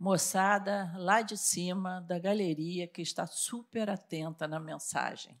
Moçada 0.00 0.90
lá 0.96 1.20
de 1.20 1.36
cima 1.36 2.00
da 2.00 2.18
galeria 2.18 2.88
que 2.88 3.02
está 3.02 3.26
super 3.26 3.90
atenta 3.90 4.48
na 4.48 4.58
mensagem. 4.58 5.38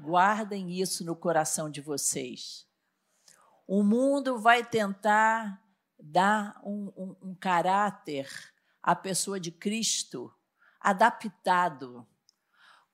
Guardem 0.00 0.72
isso 0.80 1.04
no 1.04 1.14
coração 1.14 1.68
de 1.68 1.82
vocês. 1.82 2.66
O 3.66 3.82
mundo 3.82 4.40
vai 4.40 4.64
tentar 4.64 5.62
dar 6.00 6.58
um, 6.64 6.90
um, 6.96 7.16
um 7.20 7.34
caráter 7.34 8.30
à 8.82 8.96
pessoa 8.96 9.38
de 9.38 9.50
Cristo 9.50 10.34
adaptado, 10.80 12.06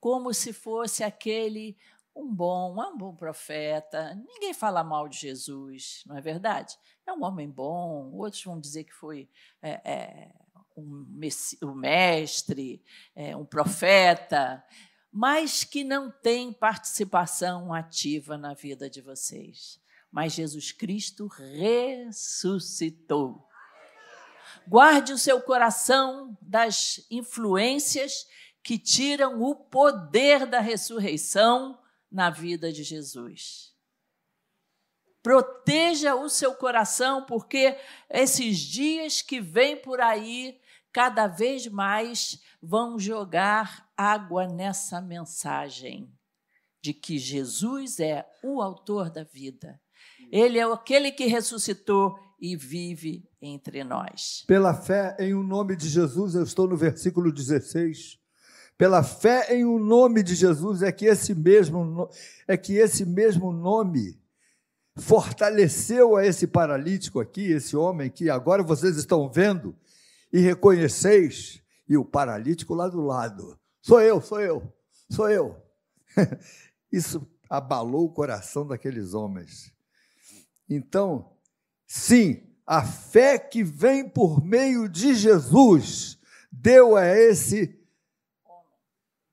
como 0.01 0.33
se 0.33 0.51
fosse 0.51 1.01
aquele 1.01 1.77
um 2.13 2.27
bom, 2.27 2.77
um 2.77 2.97
bom 2.97 3.15
profeta. 3.15 4.13
Ninguém 4.15 4.53
fala 4.53 4.83
mal 4.83 5.07
de 5.07 5.17
Jesus, 5.17 6.03
não 6.05 6.17
é 6.17 6.21
verdade? 6.21 6.77
É 7.07 7.13
um 7.13 7.23
homem 7.23 7.49
bom. 7.49 8.11
Outros 8.11 8.43
vão 8.43 8.59
dizer 8.59 8.83
que 8.83 8.93
foi 8.93 9.29
é, 9.61 9.79
é, 9.89 10.33
um, 10.75 11.05
um, 11.63 11.73
mestre, 11.73 12.83
é, 13.15 13.37
um 13.37 13.45
profeta 13.45 14.61
mas 15.11 15.65
que 15.65 15.83
não 15.83 16.09
tem 16.09 16.53
participação 16.53 17.73
ativa 17.73 18.37
na 18.37 18.53
vida 18.53 18.89
de 18.89 19.01
vocês. 19.01 19.77
Mas 20.09 20.31
Jesus 20.33 20.71
Cristo 20.71 21.27
ressuscitou. 22.07 23.45
Guarde 24.65 25.11
o 25.11 25.17
seu 25.17 25.41
coração 25.41 26.37
das 26.41 27.05
influências 27.11 28.25
que 28.63 28.77
tiram 28.77 29.41
o 29.41 29.55
poder 29.55 30.45
da 30.45 30.59
ressurreição 30.59 31.79
na 32.11 32.29
vida 32.29 32.71
de 32.71 32.83
Jesus. 32.83 33.71
Proteja 35.23 36.15
o 36.15 36.29
seu 36.29 36.55
coração, 36.55 37.25
porque 37.25 37.77
esses 38.09 38.57
dias 38.57 39.21
que 39.21 39.39
vêm 39.39 39.77
por 39.77 40.01
aí, 40.01 40.59
cada 40.91 41.27
vez 41.27 41.67
mais 41.67 42.41
vão 42.61 42.97
jogar 42.97 43.89
água 43.95 44.47
nessa 44.47 44.99
mensagem 44.99 46.11
de 46.81 46.93
que 46.93 47.19
Jesus 47.19 47.99
é 47.99 48.27
o 48.43 48.61
autor 48.61 49.11
da 49.11 49.23
vida. 49.23 49.79
Ele 50.31 50.57
é 50.57 50.63
aquele 50.63 51.11
que 51.11 51.25
ressuscitou 51.25 52.17
e 52.39 52.55
vive 52.55 53.23
entre 53.39 53.83
nós. 53.83 54.43
Pela 54.47 54.73
fé 54.73 55.15
em 55.19 55.35
o 55.35 55.43
nome 55.43 55.75
de 55.75 55.87
Jesus, 55.87 56.33
eu 56.33 56.43
estou 56.43 56.67
no 56.67 56.75
versículo 56.75 57.31
16. 57.31 58.20
Pela 58.77 59.03
fé 59.03 59.55
em 59.55 59.63
o 59.65 59.77
nome 59.77 60.23
de 60.23 60.33
Jesus 60.33 60.81
é 60.81 60.91
que 60.91 61.05
esse 61.05 61.35
mesmo 61.35 62.09
é 62.47 62.57
que 62.57 62.73
esse 62.73 63.05
mesmo 63.05 63.51
nome 63.51 64.19
fortaleceu 64.97 66.15
a 66.15 66.25
esse 66.25 66.47
paralítico 66.47 67.19
aqui, 67.19 67.51
esse 67.51 67.75
homem 67.75 68.09
que 68.09 68.29
agora 68.29 68.63
vocês 68.63 68.97
estão 68.97 69.29
vendo 69.29 69.75
e 70.33 70.39
reconheceis 70.39 71.61
e 71.87 71.97
o 71.97 72.05
paralítico 72.05 72.73
lá 72.73 72.87
do 72.87 73.01
lado. 73.01 73.59
Sou 73.81 74.01
eu, 74.01 74.21
sou 74.21 74.39
eu, 74.39 74.73
sou 75.09 75.29
eu. 75.29 75.61
Isso 76.91 77.27
abalou 77.49 78.05
o 78.05 78.13
coração 78.13 78.65
daqueles 78.65 79.13
homens. 79.13 79.73
Então, 80.69 81.33
sim, 81.85 82.43
a 82.65 82.85
fé 82.85 83.37
que 83.37 83.63
vem 83.63 84.07
por 84.07 84.43
meio 84.43 84.87
de 84.87 85.13
Jesus 85.13 86.17
deu 86.49 86.95
a 86.95 87.05
esse 87.07 87.80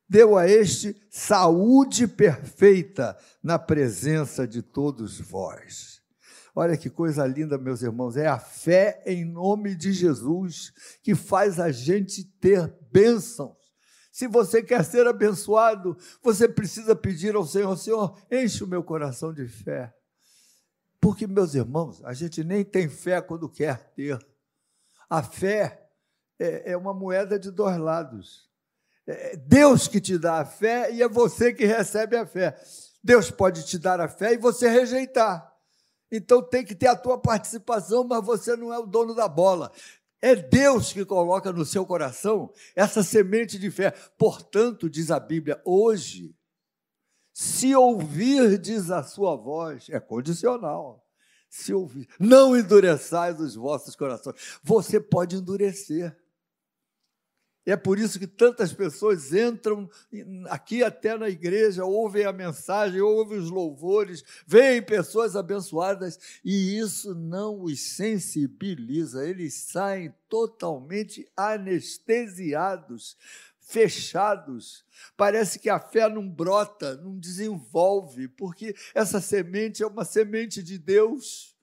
deu 0.09 0.37
a 0.37 0.49
este 0.49 0.97
saúde 1.11 2.09
perfeita 2.09 3.17
na 3.43 3.59
presença 3.59 4.47
de 4.47 4.63
todos 4.63 5.21
vós. 5.21 5.99
Olha 6.55 6.77
que 6.77 6.91
coisa 6.91 7.25
linda, 7.27 7.57
meus 7.57 7.83
irmãos. 7.83 8.17
É 8.17 8.27
a 8.27 8.39
fé 8.39 9.03
em 9.07 9.25
nome 9.25 9.77
de 9.77 9.93
Jesus 9.93 10.73
que 11.03 11.15
faz 11.15 11.61
a 11.61 11.71
gente 11.71 12.25
ter 12.25 12.75
bênçãos. 12.91 13.57
Se 14.11 14.27
você 14.27 14.61
quer 14.61 14.85
ser 14.85 15.07
abençoado, 15.07 15.97
você 16.21 16.49
precisa 16.49 16.97
pedir 16.97 17.37
ao 17.37 17.47
Senhor: 17.47 17.77
Senhor, 17.77 18.21
enche 18.29 18.65
o 18.65 18.67
meu 18.67 18.83
coração 18.83 19.33
de 19.33 19.47
fé. 19.47 19.95
Porque, 21.01 21.29
meus 21.29 21.55
irmãos, 21.55 22.03
a 22.05 22.13
gente 22.13 22.43
nem 22.43 22.65
tem 22.65 22.89
fé 22.89 23.21
quando 23.21 23.49
quer 23.49 23.93
ter. 23.95 24.19
A 25.09 25.23
fé 25.23 25.89
é, 26.39 26.73
é 26.73 26.77
uma 26.77 26.93
moeda 26.93 27.39
de 27.39 27.53
dois 27.53 27.77
lados. 27.79 28.48
É 29.09 29.37
Deus 29.37 29.89
que 29.89 30.01
te 30.01 30.19
dá 30.19 30.41
a 30.41 30.45
fé 30.45 30.93
e 30.93 31.03
é 31.03 31.09
você 31.09 31.53
que 31.53 31.65
recebe 31.65 32.15
a 32.17 32.27
fé. 32.27 32.61
Deus 33.03 33.31
pode 33.31 33.65
te 33.65 33.79
dar 33.79 34.01
a 34.01 34.09
fé 34.09 34.35
e 34.35 34.37
você 34.37 34.69
rejeitar. 34.69 35.51
Então 36.13 36.43
tem 36.43 36.63
que 36.63 36.75
ter 36.75 36.89
a 36.89 36.97
tua 36.97 37.19
participação, 37.19 38.05
mas 38.05 38.25
você 38.25 38.55
não 38.55 38.73
é 38.73 38.79
o 38.79 38.87
dono 38.87 39.15
da 39.15 39.27
bola. 39.27 39.73
É 40.21 40.35
Deus 40.35 40.93
que 40.93 41.05
coloca 41.07 41.53
no 41.53 41.65
seu 41.65 41.87
coração 41.87 42.53
essa 42.77 43.03
semente 43.03 43.59
de 43.59 43.71
fé. 43.71 43.93
Portanto, 44.19 44.91
diz 44.91 45.11
a 45.11 45.19
Bíblia, 45.19 45.61
hoje, 45.65 46.35
se 47.33 47.75
ouvirdes 47.75 48.91
a 48.91 49.03
sua 49.03 49.37
voz, 49.37 49.87
é 49.89 50.01
condicional. 50.01 51.03
Se 51.49 51.73
ouvir, 51.73 52.07
não 52.21 52.55
endureçais 52.55 53.41
os 53.41 53.55
vossos 53.55 53.97
corações. 53.97 54.59
Você 54.63 55.01
pode 55.01 55.37
endurecer. 55.37 56.15
É 57.69 57.77
por 57.77 57.99
isso 57.99 58.19
que 58.19 58.27
tantas 58.27 58.73
pessoas 58.73 59.35
entram 59.35 59.91
aqui 60.49 60.83
até 60.83 61.19
na 61.19 61.29
igreja, 61.29 61.85
ouvem 61.85 62.25
a 62.25 62.33
mensagem, 62.33 62.99
ouvem 63.03 63.39
os 63.39 63.51
louvores, 63.51 64.25
veem 64.47 64.81
pessoas 64.81 65.37
abençoadas 65.37 66.19
e 66.43 66.79
isso 66.79 67.15
não 67.15 67.61
os 67.61 67.79
sensibiliza, 67.79 69.29
eles 69.29 69.53
saem 69.53 70.15
totalmente 70.31 71.31
anestesiados, 71.37 73.19
fechados. 73.61 74.83
Parece 75.15 75.59
que 75.59 75.69
a 75.69 75.79
fé 75.79 76.09
não 76.09 76.27
brota, 76.27 76.97
não 76.97 77.19
desenvolve, 77.19 78.29
porque 78.29 78.75
essa 78.95 79.21
semente 79.21 79.83
é 79.83 79.87
uma 79.87 80.07
semente 80.07 80.63
de 80.63 80.79
Deus 80.79 81.58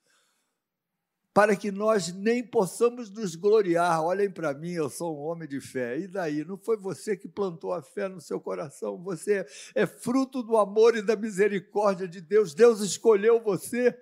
para 1.35 1.53
que 1.53 1.69
nós 1.69 2.13
nem 2.13 2.41
possamos 2.41 3.11
nos 3.11 3.35
gloriar. 3.35 4.01
Olhem 4.01 4.31
para 4.31 4.53
mim, 4.53 4.71
eu 4.71 4.89
sou 4.89 5.19
um 5.19 5.23
homem 5.23 5.45
de 5.45 5.59
fé. 5.59 5.99
E 5.99 6.07
daí? 6.07 6.45
Não 6.45 6.57
foi 6.57 6.77
você 6.77 7.17
que 7.17 7.27
plantou 7.27 7.73
a 7.73 7.81
fé 7.81 8.07
no 8.07 8.21
seu 8.21 8.39
coração, 8.39 9.03
você 9.03 9.45
é 9.75 9.85
fruto 9.85 10.41
do 10.41 10.55
amor 10.55 10.95
e 10.95 11.01
da 11.01 11.13
misericórdia 11.13 12.07
de 12.07 12.21
Deus. 12.21 12.53
Deus 12.53 12.79
escolheu 12.79 13.43
você. 13.43 13.93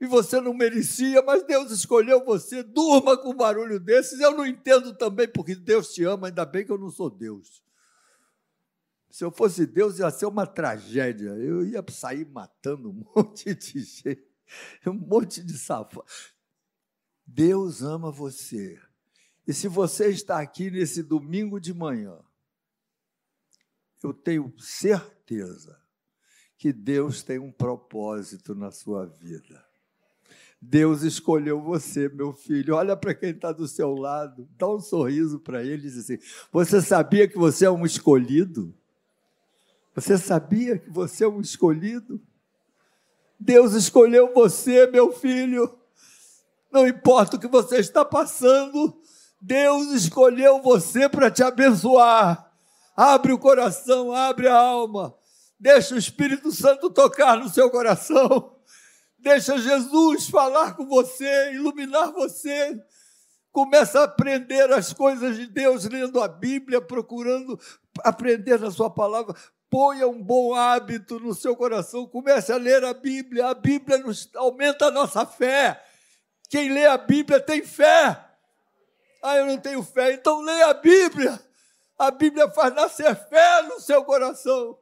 e 0.00 0.06
você 0.06 0.40
não 0.40 0.54
merecia, 0.54 1.20
mas 1.20 1.42
Deus 1.42 1.70
escolheu 1.70 2.24
você. 2.24 2.62
Durma 2.62 3.14
com 3.18 3.32
um 3.32 3.36
barulho 3.36 3.78
desses. 3.78 4.18
Eu 4.18 4.32
não 4.32 4.46
entendo 4.46 4.96
também 4.96 5.28
porque 5.28 5.54
Deus 5.54 5.92
te 5.92 6.02
ama, 6.02 6.28
ainda 6.28 6.46
bem 6.46 6.64
que 6.64 6.72
eu 6.72 6.78
não 6.78 6.88
sou 6.88 7.10
Deus. 7.10 7.62
Se 9.10 9.22
eu 9.22 9.30
fosse 9.30 9.66
Deus, 9.66 9.98
ia 9.98 10.10
ser 10.10 10.24
uma 10.24 10.46
tragédia. 10.46 11.28
Eu 11.32 11.62
ia 11.66 11.84
sair 11.90 12.24
matando 12.24 12.88
um 12.88 13.04
monte 13.14 13.54
de 13.54 13.80
gente, 13.80 14.26
um 14.86 14.94
monte 14.94 15.42
de 15.44 15.58
safado. 15.58 16.06
Deus 17.26 17.82
ama 17.82 18.10
você. 18.10 18.80
E 19.46 19.52
se 19.52 19.68
você 19.68 20.08
está 20.08 20.40
aqui 20.40 20.70
nesse 20.70 21.02
domingo 21.02 21.60
de 21.60 21.74
manhã, 21.74 22.18
eu 24.02 24.12
tenho 24.12 24.52
certeza 24.58 25.78
que 26.56 26.72
Deus 26.72 27.22
tem 27.22 27.38
um 27.38 27.52
propósito 27.52 28.54
na 28.54 28.70
sua 28.70 29.06
vida. 29.06 29.64
Deus 30.60 31.02
escolheu 31.02 31.60
você, 31.60 32.08
meu 32.08 32.32
filho. 32.32 32.74
Olha 32.74 32.96
para 32.96 33.14
quem 33.14 33.30
está 33.30 33.52
do 33.52 33.68
seu 33.68 33.94
lado, 33.94 34.48
dá 34.56 34.68
um 34.68 34.80
sorriso 34.80 35.38
para 35.38 35.62
ele 35.62 35.74
e 35.74 35.90
diz 35.90 35.98
assim: 35.98 36.18
Você 36.50 36.80
sabia 36.80 37.28
que 37.28 37.36
você 37.36 37.66
é 37.66 37.70
um 37.70 37.84
escolhido? 37.84 38.74
Você 39.94 40.16
sabia 40.16 40.78
que 40.78 40.90
você 40.90 41.24
é 41.24 41.28
um 41.28 41.40
escolhido? 41.40 42.20
Deus 43.38 43.74
escolheu 43.74 44.32
você, 44.32 44.86
meu 44.86 45.12
filho. 45.12 45.78
Não 46.74 46.88
importa 46.88 47.36
o 47.36 47.38
que 47.38 47.46
você 47.46 47.76
está 47.76 48.04
passando, 48.04 49.00
Deus 49.40 49.92
escolheu 49.92 50.60
você 50.60 51.08
para 51.08 51.30
te 51.30 51.40
abençoar. 51.40 52.50
Abre 52.96 53.32
o 53.32 53.38
coração, 53.38 54.12
abre 54.12 54.48
a 54.48 54.56
alma. 54.56 55.14
Deixa 55.56 55.94
o 55.94 55.98
Espírito 55.98 56.50
Santo 56.50 56.90
tocar 56.90 57.36
no 57.36 57.48
seu 57.48 57.70
coração. 57.70 58.56
Deixa 59.20 59.56
Jesus 59.56 60.28
falar 60.28 60.74
com 60.74 60.84
você, 60.88 61.52
iluminar 61.52 62.10
você. 62.10 62.76
Começa 63.52 64.00
a 64.00 64.04
aprender 64.04 64.72
as 64.72 64.92
coisas 64.92 65.36
de 65.36 65.46
Deus 65.46 65.84
lendo 65.84 66.20
a 66.20 66.26
Bíblia, 66.26 66.80
procurando 66.80 67.56
aprender 68.02 68.58
na 68.58 68.72
sua 68.72 68.90
palavra. 68.90 69.32
Ponha 69.70 70.08
um 70.08 70.20
bom 70.20 70.54
hábito 70.54 71.20
no 71.20 71.34
seu 71.34 71.54
coração. 71.54 72.04
Comece 72.04 72.50
a 72.50 72.56
ler 72.56 72.82
a 72.82 72.92
Bíblia. 72.92 73.46
A 73.46 73.54
Bíblia 73.54 73.98
nos 73.98 74.28
aumenta 74.34 74.86
a 74.86 74.90
nossa 74.90 75.24
fé. 75.24 75.80
Quem 76.48 76.72
lê 76.72 76.86
a 76.86 76.96
Bíblia 76.96 77.40
tem 77.40 77.64
fé. 77.64 78.24
Ah, 79.22 79.36
eu 79.36 79.46
não 79.46 79.58
tenho 79.58 79.82
fé. 79.82 80.12
Então 80.12 80.40
leia 80.42 80.66
a 80.66 80.74
Bíblia. 80.74 81.40
A 81.98 82.10
Bíblia 82.10 82.50
faz 82.50 82.74
nascer 82.74 83.14
fé 83.14 83.62
no 83.62 83.80
seu 83.80 84.04
coração. 84.04 84.78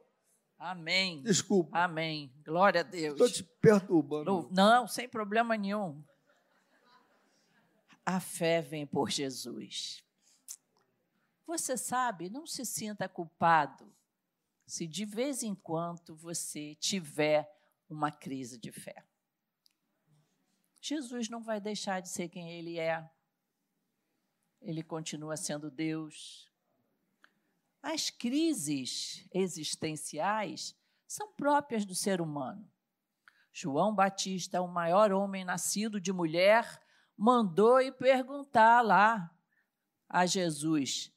Amém. 0.59 1.21
Desculpa. 1.21 1.77
Amém. 1.77 2.33
Glória 2.45 2.81
a 2.81 2.83
Deus. 2.83 3.13
Estou 3.13 3.29
te 3.29 3.43
perturbando. 3.61 4.49
Não, 4.51 4.87
sem 4.87 5.07
problema 5.07 5.57
nenhum. 5.57 6.03
A 8.05 8.19
fé 8.19 8.61
vem 8.61 8.85
por 8.85 9.09
Jesus. 9.09 10.03
Você 11.45 11.77
sabe, 11.77 12.29
não 12.29 12.45
se 12.45 12.65
sinta 12.65 13.07
culpado 13.07 13.93
se 14.65 14.87
de 14.87 15.05
vez 15.05 15.43
em 15.43 15.53
quando 15.53 16.15
você 16.15 16.75
tiver 16.75 17.49
uma 17.89 18.11
crise 18.11 18.57
de 18.57 18.71
fé. 18.71 19.03
Jesus 20.85 21.29
não 21.29 21.41
vai 21.41 21.61
deixar 21.61 22.01
de 22.01 22.09
ser 22.09 22.27
quem 22.27 22.51
ele 22.51 22.77
é. 22.77 23.09
Ele 24.61 24.83
continua 24.83 25.37
sendo 25.37 25.71
Deus. 25.71 26.51
As 27.81 28.09
crises 28.09 29.25
existenciais 29.33 30.75
são 31.07 31.31
próprias 31.31 31.85
do 31.85 31.95
ser 31.95 32.19
humano. 32.19 32.69
João 33.53 33.95
Batista, 33.95 34.61
o 34.61 34.67
maior 34.67 35.13
homem 35.13 35.45
nascido 35.45 36.01
de 36.01 36.11
mulher, 36.11 36.81
mandou 37.17 37.79
e 37.79 37.89
perguntar 37.89 38.81
lá 38.81 39.33
a 40.09 40.25
Jesus: 40.25 41.13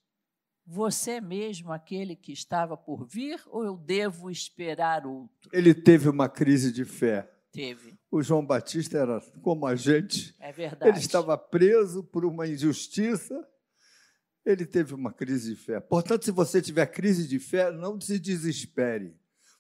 Você 0.65 1.21
mesmo 1.21 1.73
aquele 1.73 2.15
que 2.15 2.33
estava 2.33 2.77
por 2.77 3.05
vir 3.05 3.43
ou 3.47 3.65
eu 3.65 3.77
devo 3.77 4.31
esperar 4.31 5.05
outro? 5.05 5.51
Ele 5.53 5.75
teve 5.75 6.09
uma 6.09 6.29
crise 6.29 6.73
de 6.73 6.85
fé. 6.85 7.36
Teve. 7.57 7.99
O 8.11 8.23
João 8.23 8.45
Batista 8.45 8.99
era 8.99 9.21
como 9.43 9.67
a 9.67 9.75
gente. 9.75 10.35
É 10.39 10.53
verdade. 10.53 10.91
Ele 10.91 10.99
estava 10.99 11.37
preso 11.37 12.05
por 12.05 12.25
uma 12.25 12.47
injustiça 12.47 13.45
ele 14.47 14.65
teve 14.65 14.95
uma 14.95 15.13
crise 15.13 15.57
de 15.57 15.61
fé. 15.61 15.81
Portanto, 15.81 16.25
se 16.25 16.31
você 16.31 16.63
tiver 16.63 16.87
crise 16.87 17.27
de 17.27 17.41
fé, 17.41 17.73
não 17.73 18.01
se 18.01 18.17
desespere. 18.17 19.13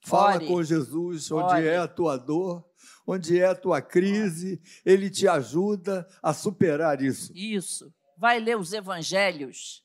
Fala 0.05 0.37
Ore. 0.37 0.47
com 0.47 0.63
Jesus 0.63 1.33
onde 1.33 1.55
Ore. 1.55 1.67
é 1.67 1.77
a 1.77 1.89
tua 1.89 2.17
dor, 2.17 2.65
onde 3.05 3.41
é 3.41 3.47
a 3.47 3.55
tua 3.57 3.83
crise, 3.83 4.63
ele 4.85 5.11
te 5.11 5.27
ajuda 5.27 6.07
a 6.23 6.33
superar 6.33 7.03
isso. 7.03 7.33
Isso. 7.35 7.93
Vai 8.17 8.39
ler 8.39 8.57
os 8.57 8.73
evangelhos, 8.73 9.85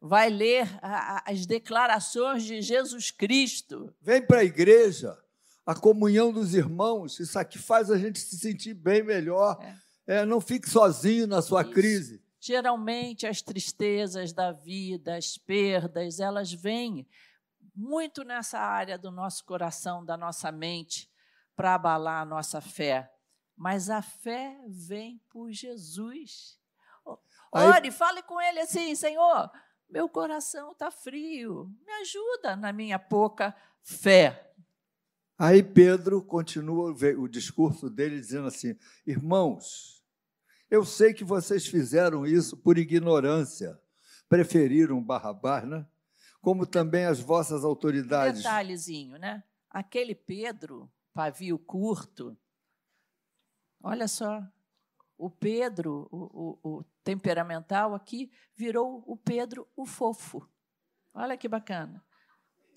vai 0.00 0.30
ler 0.30 0.66
as 0.82 1.44
declarações 1.44 2.42
de 2.42 2.62
Jesus 2.62 3.10
Cristo. 3.10 3.94
Vem 4.00 4.22
para 4.22 4.38
a 4.38 4.44
igreja, 4.44 5.16
a 5.70 5.74
comunhão 5.74 6.32
dos 6.32 6.52
irmãos, 6.52 7.20
isso 7.20 7.38
aqui 7.38 7.56
faz 7.56 7.92
a 7.92 7.96
gente 7.96 8.18
se 8.18 8.36
sentir 8.36 8.74
bem 8.74 9.04
melhor. 9.04 9.56
É. 9.62 10.22
É, 10.22 10.24
não 10.26 10.40
fique 10.40 10.68
sozinho 10.68 11.28
na 11.28 11.40
sua 11.40 11.62
isso. 11.62 11.70
crise. 11.70 12.24
Geralmente 12.40 13.24
as 13.24 13.40
tristezas 13.40 14.32
da 14.32 14.50
vida, 14.50 15.16
as 15.16 15.38
perdas, 15.38 16.18
elas 16.18 16.52
vêm 16.52 17.06
muito 17.72 18.24
nessa 18.24 18.58
área 18.58 18.98
do 18.98 19.12
nosso 19.12 19.44
coração, 19.44 20.04
da 20.04 20.16
nossa 20.16 20.50
mente, 20.50 21.08
para 21.54 21.74
abalar 21.74 22.22
a 22.22 22.24
nossa 22.24 22.60
fé. 22.60 23.08
Mas 23.56 23.88
a 23.88 24.02
fé 24.02 24.58
vem 24.66 25.22
por 25.28 25.52
Jesus. 25.52 26.58
Ore, 27.52 27.86
Aí... 27.86 27.90
fale 27.92 28.22
com 28.24 28.40
ele 28.40 28.58
assim: 28.58 28.96
Senhor, 28.96 29.48
meu 29.88 30.08
coração 30.08 30.72
está 30.72 30.90
frio, 30.90 31.70
me 31.86 31.92
ajuda 32.00 32.56
na 32.56 32.72
minha 32.72 32.98
pouca 32.98 33.54
fé. 33.84 34.49
Aí 35.40 35.62
Pedro 35.62 36.22
continua 36.22 36.94
o 37.16 37.26
discurso 37.26 37.88
dele 37.88 38.20
dizendo 38.20 38.46
assim: 38.46 38.76
Irmãos, 39.06 40.04
eu 40.70 40.84
sei 40.84 41.14
que 41.14 41.24
vocês 41.24 41.66
fizeram 41.66 42.26
isso 42.26 42.58
por 42.58 42.76
ignorância, 42.76 43.80
preferiram 44.28 45.02
Barrabás, 45.02 45.66
né? 45.66 45.86
Como 46.42 46.66
também 46.66 47.06
as 47.06 47.20
vossas 47.20 47.64
autoridades. 47.64 48.42
Detalhezinho, 48.42 49.16
né? 49.16 49.42
Aquele 49.70 50.14
Pedro, 50.14 50.92
pavio 51.14 51.58
curto, 51.58 52.36
olha 53.82 54.08
só, 54.08 54.46
o 55.16 55.30
Pedro, 55.30 56.06
o, 56.12 56.58
o, 56.62 56.78
o 56.78 56.84
temperamental 57.02 57.94
aqui, 57.94 58.30
virou 58.54 59.02
o 59.06 59.16
Pedro 59.16 59.66
o 59.74 59.86
fofo. 59.86 60.46
Olha 61.14 61.34
que 61.38 61.48
bacana. 61.48 62.04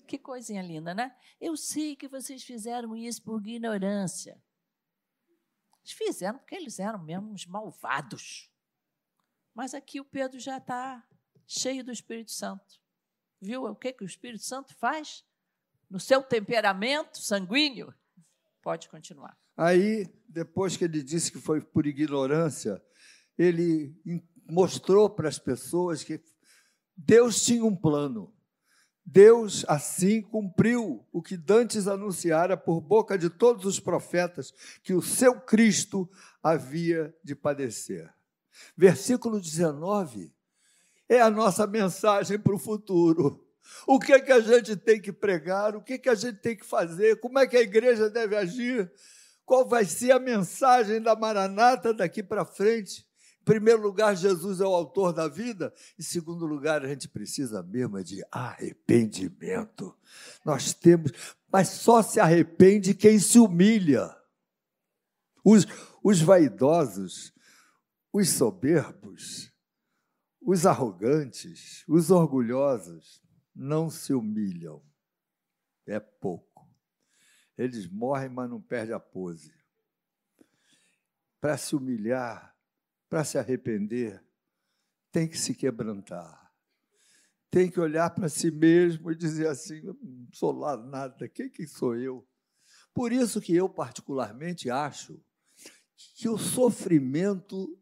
Que 0.06 0.18
coisinha 0.18 0.62
linda, 0.62 0.94
né? 0.94 1.16
Eu 1.40 1.56
sei 1.56 1.96
que 1.96 2.08
vocês 2.08 2.42
fizeram 2.42 2.96
isso 2.96 3.22
por 3.22 3.46
ignorância. 3.46 4.40
Eles 5.80 5.92
fizeram 5.92 6.38
porque 6.38 6.54
eles 6.54 6.78
eram 6.78 7.02
mesmo 7.02 7.30
uns 7.30 7.46
malvados. 7.46 8.50
Mas 9.54 9.74
aqui 9.74 10.00
o 10.00 10.04
Pedro 10.04 10.38
já 10.40 10.58
está 10.58 11.06
cheio 11.46 11.84
do 11.84 11.92
Espírito 11.92 12.32
Santo. 12.32 12.80
Viu 13.40 13.64
o 13.64 13.76
que, 13.76 13.92
que 13.92 14.02
o 14.02 14.06
Espírito 14.06 14.42
Santo 14.42 14.74
faz? 14.74 15.24
No 15.88 16.00
seu 16.00 16.22
temperamento 16.22 17.18
sanguíneo? 17.18 17.94
Pode 18.62 18.88
continuar. 18.88 19.38
Aí, 19.56 20.06
depois 20.26 20.76
que 20.76 20.84
ele 20.84 21.02
disse 21.02 21.30
que 21.30 21.38
foi 21.38 21.60
por 21.60 21.86
ignorância, 21.86 22.82
ele 23.38 23.94
mostrou 24.50 25.08
para 25.08 25.28
as 25.28 25.38
pessoas 25.38 26.02
que 26.02 26.20
Deus 26.96 27.44
tinha 27.44 27.64
um 27.64 27.76
plano. 27.76 28.34
Deus 29.06 29.64
assim 29.68 30.22
cumpriu 30.22 31.04
o 31.12 31.22
que 31.22 31.36
dantes 31.36 31.86
anunciara 31.86 32.56
por 32.56 32.80
boca 32.80 33.18
de 33.18 33.28
todos 33.28 33.66
os 33.66 33.78
profetas 33.78 34.52
que 34.82 34.94
o 34.94 35.02
seu 35.02 35.40
Cristo 35.40 36.08
havia 36.42 37.14
de 37.22 37.34
padecer. 37.34 38.12
Versículo 38.76 39.40
19 39.40 40.32
é 41.08 41.20
a 41.20 41.30
nossa 41.30 41.66
mensagem 41.66 42.38
para 42.38 42.54
o 42.54 42.58
futuro. 42.58 43.44
O 43.86 43.98
que 43.98 44.12
é 44.12 44.20
que 44.20 44.32
a 44.32 44.40
gente 44.40 44.76
tem 44.76 45.00
que 45.00 45.12
pregar? 45.12 45.76
O 45.76 45.82
que 45.82 45.94
é 45.94 45.98
que 45.98 46.08
a 46.08 46.14
gente 46.14 46.38
tem 46.38 46.56
que 46.56 46.64
fazer? 46.64 47.20
Como 47.20 47.38
é 47.38 47.46
que 47.46 47.56
a 47.56 47.62
igreja 47.62 48.08
deve 48.08 48.36
agir? 48.36 48.90
Qual 49.44 49.66
vai 49.66 49.84
ser 49.84 50.12
a 50.12 50.18
mensagem 50.18 51.00
da 51.00 51.14
Maranata 51.14 51.92
daqui 51.92 52.22
para 52.22 52.44
frente? 52.44 53.06
Em 53.44 53.52
primeiro 53.52 53.82
lugar, 53.82 54.16
Jesus 54.16 54.58
é 54.58 54.64
o 54.64 54.74
autor 54.74 55.12
da 55.12 55.28
vida. 55.28 55.70
Em 55.98 56.02
segundo 56.02 56.46
lugar, 56.46 56.82
a 56.82 56.88
gente 56.88 57.06
precisa 57.06 57.62
mesmo 57.62 58.02
de 58.02 58.24
arrependimento. 58.32 59.94
Nós 60.42 60.72
temos, 60.72 61.12
mas 61.52 61.68
só 61.68 62.00
se 62.00 62.18
arrepende 62.18 62.94
quem 62.94 63.18
se 63.18 63.38
humilha. 63.38 64.16
Os, 65.44 65.66
os 66.02 66.22
vaidosos, 66.22 67.34
os 68.10 68.30
soberbos, 68.30 69.52
os 70.40 70.64
arrogantes, 70.64 71.84
os 71.86 72.10
orgulhosos 72.10 73.22
não 73.54 73.90
se 73.90 74.14
humilham. 74.14 74.82
É 75.86 76.00
pouco. 76.00 76.66
Eles 77.58 77.86
morrem, 77.86 78.30
mas 78.30 78.48
não 78.48 78.62
perdem 78.62 78.94
a 78.94 79.00
pose. 79.00 79.52
para 81.38 81.58
se 81.58 81.76
humilhar, 81.76 82.53
para 83.08 83.24
se 83.24 83.38
arrepender, 83.38 84.24
tem 85.12 85.28
que 85.28 85.38
se 85.38 85.54
quebrantar. 85.54 86.52
Tem 87.50 87.70
que 87.70 87.78
olhar 87.78 88.10
para 88.10 88.28
si 88.28 88.50
mesmo 88.50 89.12
e 89.12 89.14
dizer 89.14 89.46
assim: 89.46 89.80
não 89.82 89.96
sou 90.32 90.52
lá 90.52 90.76
nada, 90.76 91.28
quem 91.28 91.48
que 91.48 91.66
sou 91.66 91.94
eu? 91.96 92.26
Por 92.92 93.12
isso 93.12 93.40
que 93.40 93.54
eu 93.54 93.68
particularmente 93.68 94.70
acho 94.70 95.20
que 96.16 96.28
o 96.28 96.36
sofrimento, 96.36 97.80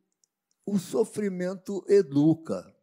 o 0.66 0.78
sofrimento 0.78 1.84
educa. 1.88 2.74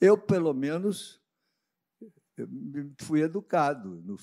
Eu, 0.00 0.16
pelo 0.16 0.52
menos, 0.54 1.17
fui 2.98 3.22
educado. 3.22 4.02
No 4.02 4.16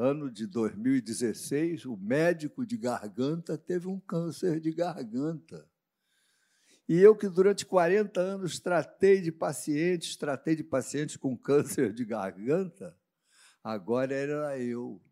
ano 0.00 0.30
de 0.30 0.46
2016, 0.46 1.86
o 1.86 1.96
médico 1.96 2.64
de 2.64 2.76
garganta 2.76 3.58
teve 3.58 3.88
um 3.88 3.98
câncer 3.98 4.60
de 4.60 4.72
garganta. 4.72 5.68
E 6.88 6.98
eu, 6.98 7.14
que 7.14 7.28
durante 7.28 7.66
40 7.66 8.18
anos 8.18 8.58
tratei 8.58 9.20
de 9.20 9.30
pacientes, 9.30 10.16
tratei 10.16 10.56
de 10.56 10.64
pacientes 10.64 11.16
com 11.16 11.36
câncer 11.36 11.92
de 11.92 12.04
garganta, 12.04 12.96
agora 13.62 14.14
era 14.14 14.58
eu 14.58 15.02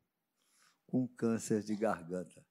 com 0.86 1.06
câncer 1.06 1.62
de 1.62 1.76
garganta. 1.76 2.42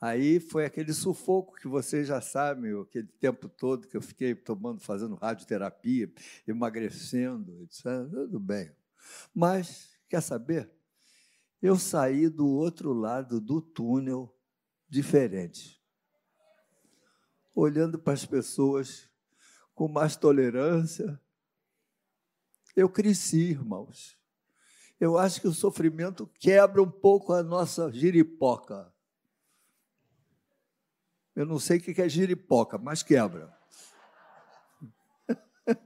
Aí 0.00 0.40
foi 0.40 0.64
aquele 0.64 0.92
sufoco 0.92 1.54
que 1.54 1.68
vocês 1.68 2.08
já 2.08 2.20
sabem, 2.20 2.72
aquele 2.80 3.06
tempo 3.20 3.48
todo 3.48 3.86
que 3.86 3.96
eu 3.96 4.02
fiquei 4.02 4.34
tomando, 4.34 4.80
fazendo 4.80 5.14
radioterapia, 5.14 6.12
emagrecendo, 6.46 7.62
etc. 7.62 7.84
Tudo 8.10 8.40
bem. 8.40 8.70
Mas, 9.34 9.96
quer 10.08 10.20
saber? 10.20 10.70
Eu 11.62 11.78
saí 11.78 12.28
do 12.28 12.48
outro 12.48 12.92
lado 12.92 13.40
do 13.40 13.62
túnel 13.62 14.36
diferente. 14.88 15.80
Olhando 17.54 17.98
para 17.98 18.14
as 18.14 18.26
pessoas 18.26 19.08
com 19.74 19.88
mais 19.88 20.16
tolerância. 20.16 21.20
Eu 22.74 22.88
cresci, 22.88 23.50
irmãos. 23.50 24.18
Eu 24.98 25.16
acho 25.16 25.40
que 25.40 25.48
o 25.48 25.52
sofrimento 25.52 26.26
quebra 26.38 26.82
um 26.82 26.90
pouco 26.90 27.32
a 27.32 27.42
nossa 27.42 27.90
giripoca. 27.92 28.92
Eu 31.34 31.46
não 31.46 31.58
sei 31.58 31.78
o 31.78 31.80
que 31.80 32.02
é 32.02 32.08
giripoca, 32.08 32.76
mas 32.76 33.02
quebra. 33.02 33.56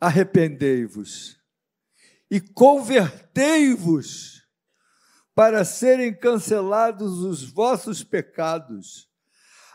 Arrependei-vos 0.00 1.41
e 2.32 2.40
convertei-vos 2.40 4.42
para 5.34 5.66
serem 5.66 6.16
cancelados 6.16 7.18
os 7.18 7.44
vossos 7.44 8.02
pecados, 8.02 9.06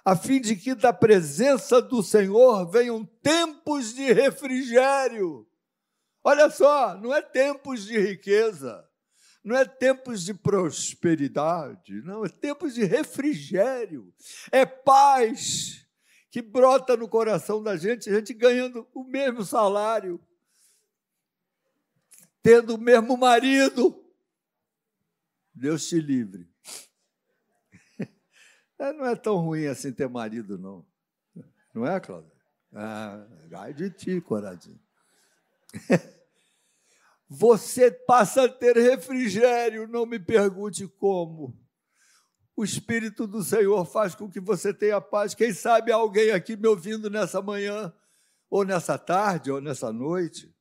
a 0.03 0.15
fim 0.15 0.41
de 0.41 0.55
que 0.55 0.73
da 0.73 0.91
presença 0.91 1.79
do 1.79 2.01
Senhor 2.01 2.67
venham 2.67 3.05
tempos 3.21 3.93
de 3.93 4.11
refrigério. 4.11 5.47
Olha 6.23 6.49
só, 6.49 6.97
não 6.97 7.13
é 7.13 7.21
tempos 7.21 7.85
de 7.85 7.99
riqueza, 7.99 8.83
não 9.43 9.55
é 9.55 9.63
tempos 9.63 10.25
de 10.25 10.33
prosperidade, 10.33 12.01
não, 12.01 12.25
é 12.25 12.29
tempos 12.29 12.73
de 12.73 12.83
refrigério, 12.83 14.11
é 14.51 14.65
paz 14.65 15.85
que 16.31 16.41
brota 16.41 16.97
no 16.97 17.07
coração 17.07 17.61
da 17.61 17.77
gente, 17.77 18.09
a 18.09 18.15
gente 18.15 18.33
ganhando 18.33 18.87
o 18.95 19.03
mesmo 19.03 19.45
salário, 19.45 20.19
tendo 22.47 22.75
o 22.75 22.77
mesmo 22.77 23.17
marido. 23.17 24.01
Deus 25.53 25.85
te 25.89 25.99
livre. 25.99 26.49
É, 28.79 28.93
não 28.93 29.07
é 29.07 29.15
tão 29.15 29.37
ruim 29.37 29.65
assim 29.65 29.91
ter 29.91 30.07
marido, 30.07 30.55
não. 30.55 30.85
Não 31.73 31.83
é, 31.83 31.99
Cláudia? 31.99 32.31
Ah, 32.71 33.25
ai 33.55 33.73
de 33.73 33.89
ti, 33.89 34.21
coradinho. 34.21 34.79
Você 37.27 37.89
passa 37.89 38.43
a 38.43 38.47
ter 38.47 38.77
refrigério, 38.77 39.87
não 39.87 40.05
me 40.05 40.19
pergunte 40.19 40.87
como. 40.87 41.59
O 42.55 42.63
Espírito 42.63 43.25
do 43.25 43.43
Senhor 43.43 43.83
faz 43.83 44.13
com 44.13 44.29
que 44.29 44.39
você 44.39 44.71
tenha 44.71 45.01
paz. 45.01 45.33
Quem 45.33 45.51
sabe 45.51 45.91
alguém 45.91 46.29
aqui 46.29 46.55
me 46.55 46.67
ouvindo 46.67 47.09
nessa 47.09 47.41
manhã, 47.41 47.91
ou 48.47 48.63
nessa 48.63 48.95
tarde, 48.95 49.51
ou 49.51 49.59
nessa 49.59 49.91
noite, 49.91 50.55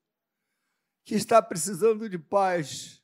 que 1.06 1.14
está 1.14 1.40
precisando 1.40 2.10
de 2.10 2.18
paz. 2.18 3.00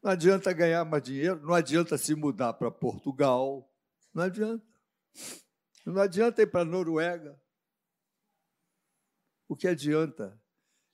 Não 0.00 0.12
adianta 0.12 0.52
ganhar 0.52 0.84
mais 0.84 1.02
dinheiro, 1.02 1.42
não 1.42 1.52
adianta 1.52 1.98
se 1.98 2.14
mudar 2.14 2.52
para 2.52 2.70
Portugal, 2.70 3.68
não 4.14 4.22
adianta. 4.22 4.64
Não 5.84 6.00
adianta 6.00 6.42
ir 6.42 6.46
para 6.46 6.60
a 6.60 6.64
Noruega. 6.64 7.38
O 9.48 9.56
que 9.56 9.66
adianta 9.66 10.40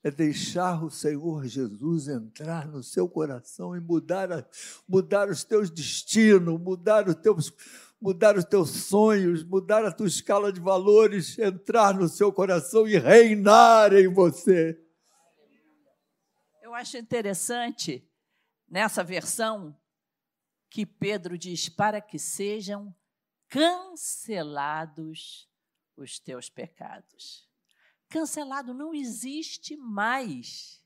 é 0.02 0.11
deixar 0.11 0.83
o 0.83 0.90
Senhor 0.90 1.46
Jesus 1.46 2.09
entrar 2.09 2.66
no 2.66 2.83
seu 2.83 3.07
coração 3.07 3.76
e 3.76 3.81
mudar, 3.81 4.33
a, 4.33 4.46
mudar 4.88 5.28
os 5.28 5.44
teus 5.44 5.70
destinos, 5.70 6.59
mudar 6.59 7.07
os 7.07 7.14
teus, 7.16 7.52
mudar 8.00 8.37
os 8.37 8.44
teus 8.44 8.70
sonhos, 8.70 9.44
mudar 9.44 9.85
a 9.85 9.92
tua 9.92 10.07
escala 10.07 10.52
de 10.52 10.61
valores, 10.61 11.38
entrar 11.38 11.94
no 11.94 12.09
seu 12.09 12.33
coração 12.33 12.88
e 12.88 12.98
reinar 12.98 13.92
em 13.92 14.09
você. 14.09 14.82
Eu 16.73 16.77
acho 16.77 16.97
interessante 16.97 18.11
nessa 18.67 19.05
versão 19.05 19.79
que 20.71 20.87
Pedro 20.87 21.37
diz: 21.37 21.69
para 21.69 22.01
que 22.01 22.19
sejam 22.19 22.97
cancelados 23.47 25.51
os 25.95 26.19
teus 26.19 26.49
pecados. 26.49 27.47
Cancelado 28.09 28.73
não 28.73 28.95
existe 28.95 29.77
mais. 29.77 30.83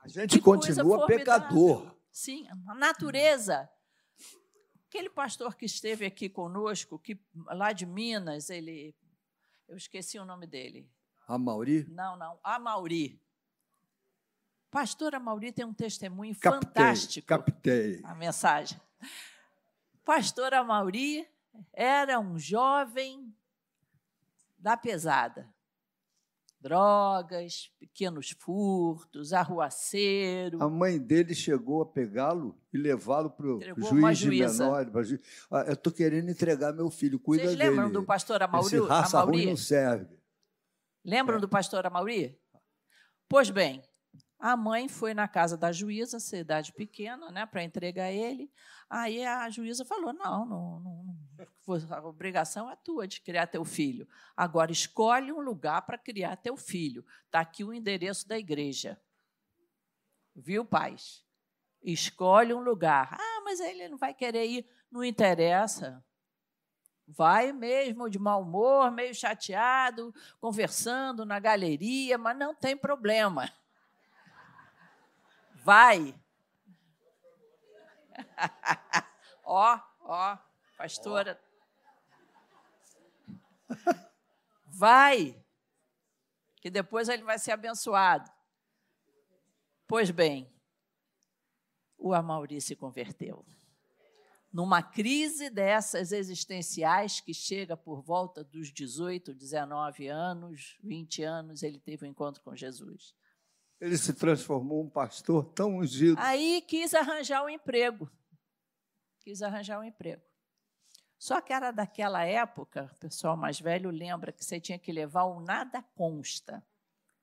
A 0.00 0.08
gente 0.08 0.36
que 0.36 0.44
continua 0.44 1.06
pecador. 1.06 1.98
Sim, 2.12 2.46
a 2.68 2.74
natureza. 2.74 3.66
Aquele 4.88 5.08
pastor 5.08 5.56
que 5.56 5.64
esteve 5.64 6.04
aqui 6.04 6.28
conosco, 6.28 6.98
que 6.98 7.18
lá 7.46 7.72
de 7.72 7.86
Minas, 7.86 8.50
ele. 8.50 8.94
Eu 9.66 9.78
esqueci 9.78 10.18
o 10.18 10.26
nome 10.26 10.46
dele. 10.46 10.86
A 11.26 11.38
Mauri? 11.38 11.86
Não, 11.88 12.14
não. 12.14 12.38
A 12.44 12.58
Mauri. 12.58 13.23
Pastora 14.74 15.20
Mauri 15.20 15.52
tem 15.52 15.64
um 15.64 15.72
testemunho 15.72 16.34
captei, 16.34 16.68
fantástico. 16.68 17.28
Captei. 17.28 18.00
A 18.02 18.12
mensagem. 18.12 18.76
Pastora 20.04 20.64
Mauri 20.64 21.24
era 21.72 22.18
um 22.18 22.36
jovem 22.36 23.32
da 24.58 24.76
pesada. 24.76 25.48
Drogas, 26.60 27.70
pequenos 27.78 28.30
furtos, 28.36 29.32
arruaceiro. 29.32 30.60
A 30.60 30.68
mãe 30.68 30.98
dele 30.98 31.36
chegou 31.36 31.80
a 31.80 31.86
pegá-lo 31.86 32.60
e 32.72 32.76
levá-lo 32.76 33.30
para 33.30 33.46
o 33.46 33.60
juiz 33.80 34.18
de 34.18 34.28
menor. 34.28 34.90
Ah, 35.52 35.66
eu 35.68 35.74
estou 35.74 35.92
querendo 35.92 36.30
entregar 36.30 36.72
meu 36.72 36.90
filho, 36.90 37.20
cuida 37.20 37.44
Vocês 37.44 37.56
dele. 37.56 37.70
lembram 37.70 37.92
do 37.92 38.02
pastor 38.02 38.42
Amauri? 38.42 38.66
Esse 38.66 38.80
raça 38.80 39.20
Amauri? 39.20 39.36
ruim 39.36 39.46
não 39.50 39.56
serve. 39.56 40.18
Lembram 41.04 41.36
é. 41.36 41.40
do 41.40 41.48
pastor 41.48 41.86
Amauri? 41.86 42.36
Pois 43.28 43.50
bem, 43.50 43.80
a 44.44 44.58
mãe 44.58 44.88
foi 44.90 45.14
na 45.14 45.26
casa 45.26 45.56
da 45.56 45.72
juíza, 45.72 46.20
cidade 46.20 46.70
pequena, 46.70 47.30
né, 47.30 47.46
para 47.46 47.64
entregar 47.64 48.12
ele. 48.12 48.52
Aí 48.90 49.24
a 49.24 49.48
juíza 49.48 49.86
falou: 49.86 50.12
não, 50.12 50.44
não, 50.44 50.80
não, 50.80 51.16
a 51.90 52.06
obrigação 52.06 52.70
é 52.70 52.76
tua 52.76 53.08
de 53.08 53.22
criar 53.22 53.46
teu 53.46 53.64
filho. 53.64 54.06
Agora 54.36 54.70
escolhe 54.70 55.32
um 55.32 55.40
lugar 55.40 55.80
para 55.86 55.96
criar 55.96 56.36
teu 56.36 56.58
filho. 56.58 57.06
Está 57.24 57.40
aqui 57.40 57.64
o 57.64 57.72
endereço 57.72 58.28
da 58.28 58.38
igreja. 58.38 59.00
Viu, 60.36 60.62
pais? 60.62 61.24
Escolhe 61.82 62.52
um 62.52 62.60
lugar. 62.60 63.16
Ah, 63.18 63.40
mas 63.46 63.60
ele 63.60 63.88
não 63.88 63.96
vai 63.96 64.12
querer 64.12 64.44
ir. 64.44 64.68
Não 64.90 65.02
interessa. 65.02 66.04
Vai 67.06 67.50
mesmo 67.50 68.10
de 68.10 68.18
mau 68.18 68.42
humor, 68.42 68.90
meio 68.90 69.14
chateado, 69.14 70.14
conversando 70.38 71.24
na 71.24 71.38
galeria, 71.38 72.18
mas 72.18 72.36
não 72.36 72.54
tem 72.54 72.76
problema 72.76 73.50
vai. 75.64 76.14
ó, 79.42 79.80
ó, 80.00 80.38
pastora. 80.76 81.40
Vai, 84.66 85.42
que 86.60 86.70
depois 86.70 87.08
ele 87.08 87.22
vai 87.22 87.38
ser 87.38 87.52
abençoado. 87.52 88.30
Pois 89.86 90.10
bem, 90.10 90.52
o 91.96 92.12
Amauri 92.12 92.60
se 92.60 92.76
converteu. 92.76 93.44
Numa 94.52 94.82
crise 94.82 95.50
dessas 95.50 96.12
existenciais 96.12 97.20
que 97.20 97.34
chega 97.34 97.76
por 97.76 98.02
volta 98.02 98.44
dos 98.44 98.72
18, 98.72 99.34
19 99.34 100.06
anos, 100.08 100.78
20 100.82 101.22
anos, 101.22 101.62
ele 101.62 101.80
teve 101.80 102.06
um 102.06 102.10
encontro 102.10 102.42
com 102.42 102.54
Jesus. 102.54 103.14
Ele 103.84 103.98
se 103.98 104.14
transformou 104.14 104.82
um 104.82 104.88
pastor 104.88 105.44
tão 105.44 105.76
ungido. 105.76 106.16
Aí 106.18 106.62
quis 106.66 106.94
arranjar 106.94 107.44
um 107.44 107.50
emprego. 107.50 108.10
Quis 109.20 109.42
arranjar 109.42 109.78
um 109.78 109.84
emprego. 109.84 110.22
Só 111.18 111.38
que 111.42 111.52
era 111.52 111.70
daquela 111.70 112.24
época, 112.24 112.90
o 112.94 112.98
pessoal 112.98 113.36
mais 113.36 113.60
velho 113.60 113.90
lembra 113.90 114.32
que 114.32 114.42
você 114.42 114.58
tinha 114.58 114.78
que 114.78 114.90
levar 114.90 115.24
o 115.24 115.38
nada 115.38 115.82
consta. 115.94 116.64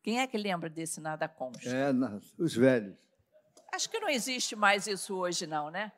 Quem 0.04 0.20
é 0.20 0.28
que 0.28 0.38
lembra 0.38 0.70
desse 0.70 1.02
nada 1.02 1.28
consta? 1.28 1.68
É, 1.68 1.90
os 2.38 2.56
velhos. 2.56 2.96
Acho 3.74 3.90
que 3.90 4.00
não 4.00 4.10
existe 4.10 4.56
mais 4.56 4.86
isso 4.86 5.16
hoje, 5.16 5.48
não, 5.48 5.72
né? 5.72 5.92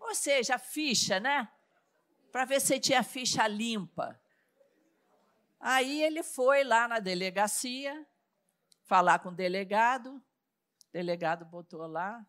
Ou 0.00 0.14
seja, 0.14 0.54
a 0.54 0.58
ficha, 0.58 1.20
né? 1.20 1.46
Para 2.32 2.46
ver 2.46 2.62
se 2.62 2.80
tinha 2.80 3.00
a 3.00 3.04
ficha 3.04 3.46
limpa. 3.46 4.18
Aí 5.60 6.02
ele 6.02 6.22
foi 6.22 6.64
lá 6.64 6.88
na 6.88 7.00
delegacia 7.00 8.06
falar 8.88 9.20
com 9.20 9.28
o 9.28 9.34
delegado. 9.34 10.14
O 10.14 10.92
delegado 10.92 11.44
botou 11.44 11.86
lá. 11.86 12.26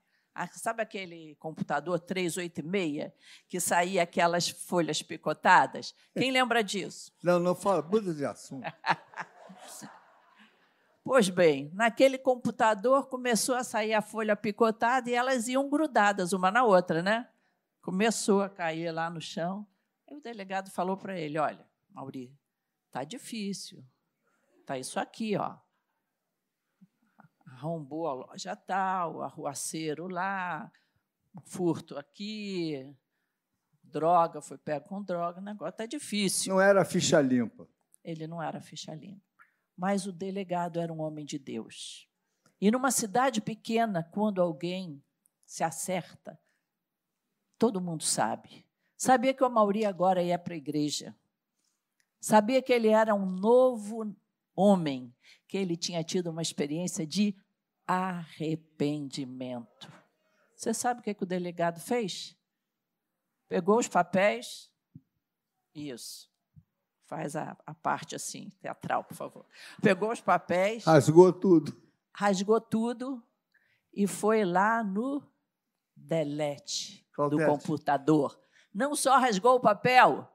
Sabe 0.53 0.81
aquele 0.81 1.35
computador 1.35 1.99
386 1.99 3.11
que 3.47 3.59
saía 3.59 4.03
aquelas 4.03 4.49
folhas 4.49 5.01
picotadas? 5.01 5.95
Quem 6.13 6.31
lembra 6.31 6.63
disso? 6.63 7.11
Não, 7.23 7.39
não 7.39 7.55
fala, 7.55 7.81
muda 7.81 8.13
de 8.13 8.25
assunto. 8.25 8.65
Pois 11.01 11.27
bem, 11.27 11.71
naquele 11.73 12.19
computador 12.19 13.07
começou 13.07 13.55
a 13.55 13.63
sair 13.63 13.95
a 13.95 14.01
folha 14.01 14.35
picotada 14.35 15.09
e 15.09 15.15
elas 15.15 15.47
iam 15.47 15.67
grudadas 15.67 16.33
uma 16.33 16.51
na 16.51 16.63
outra, 16.63 17.01
né? 17.01 17.27
Começou 17.81 18.43
a 18.43 18.49
cair 18.49 18.91
lá 18.91 19.09
no 19.09 19.19
chão. 19.19 19.65
Aí 20.07 20.17
o 20.17 20.21
delegado 20.21 20.69
falou 20.69 20.95
para 20.95 21.17
ele: 21.17 21.39
Olha, 21.39 21.65
Mauri, 21.89 22.37
tá 22.91 23.03
difícil. 23.03 23.83
Tá 24.67 24.77
isso 24.77 24.99
aqui, 24.99 25.35
ó. 25.35 25.57
Arrombou 27.53 28.07
a 28.07 28.13
loja 28.13 28.55
tal, 28.55 29.21
arruaceiro 29.21 30.07
lá, 30.07 30.71
furto 31.43 31.97
aqui, 31.97 32.95
droga, 33.83 34.41
foi 34.41 34.57
pego 34.57 34.87
com 34.87 35.01
droga, 35.01 35.39
o 35.39 35.43
negócio 35.43 35.77
tá 35.77 35.85
difícil. 35.85 36.53
Não 36.53 36.61
era 36.61 36.85
ficha 36.85 37.19
limpa. 37.21 37.67
Ele 38.03 38.27
não 38.27 38.41
era 38.41 38.61
ficha 38.61 38.93
limpa 38.93 39.29
mas 39.79 40.05
o 40.05 40.11
delegado 40.11 40.77
era 40.77 40.91
um 40.91 40.99
homem 40.99 41.23
de 41.23 41.39
Deus. 41.39 42.05
E 42.59 42.69
numa 42.69 42.91
cidade 42.91 43.39
pequena, 43.39 44.03
quando 44.11 44.41
alguém 44.41 45.01
se 45.45 45.63
acerta, 45.63 46.37
todo 47.57 47.79
mundo 47.79 48.03
sabe. 48.03 48.65
Sabia 48.97 49.33
que 49.33 49.41
o 49.41 49.49
Mauri 49.49 49.85
agora 49.85 50.21
ia 50.21 50.37
para 50.37 50.53
a 50.53 50.57
igreja. 50.57 51.15
Sabia 52.19 52.61
que 52.61 52.73
ele 52.73 52.89
era 52.89 53.15
um 53.15 53.25
novo 53.25 54.13
homem, 54.59 55.13
que 55.47 55.57
ele 55.57 55.77
tinha 55.77 56.03
tido 56.03 56.29
uma 56.29 56.41
experiência 56.41 57.05
de 57.05 57.35
arrependimento. 57.87 59.91
Você 60.55 60.73
sabe 60.73 60.99
o 60.99 61.03
que, 61.03 61.13
que 61.13 61.23
o 61.23 61.27
delegado 61.27 61.79
fez? 61.79 62.35
Pegou 63.47 63.79
os 63.79 63.87
papéis, 63.87 64.71
isso, 65.73 66.29
Faz 67.09 67.35
a, 67.35 67.57
a 67.65 67.73
parte 67.73 68.15
assim, 68.15 68.51
teatral, 68.61 69.03
por 69.03 69.15
favor. 69.15 69.43
Pegou 69.81 70.11
os 70.11 70.21
papéis. 70.21 70.83
Rasgou 70.83 71.33
tudo. 71.33 71.75
Rasgou 72.13 72.61
tudo 72.61 73.23
e 73.91 74.05
foi 74.05 74.45
lá 74.45 74.83
no 74.83 75.27
delete 75.95 77.03
Qual 77.15 77.27
do 77.27 77.37
delete? 77.37 77.51
computador. 77.51 78.39
Não 78.71 78.93
só 78.93 79.17
rasgou 79.17 79.55
o 79.55 79.59
papel, 79.59 80.31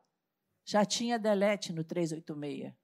já 0.65 0.85
tinha 0.85 1.17
delete 1.17 1.73
no 1.73 1.85
386. 1.85 2.75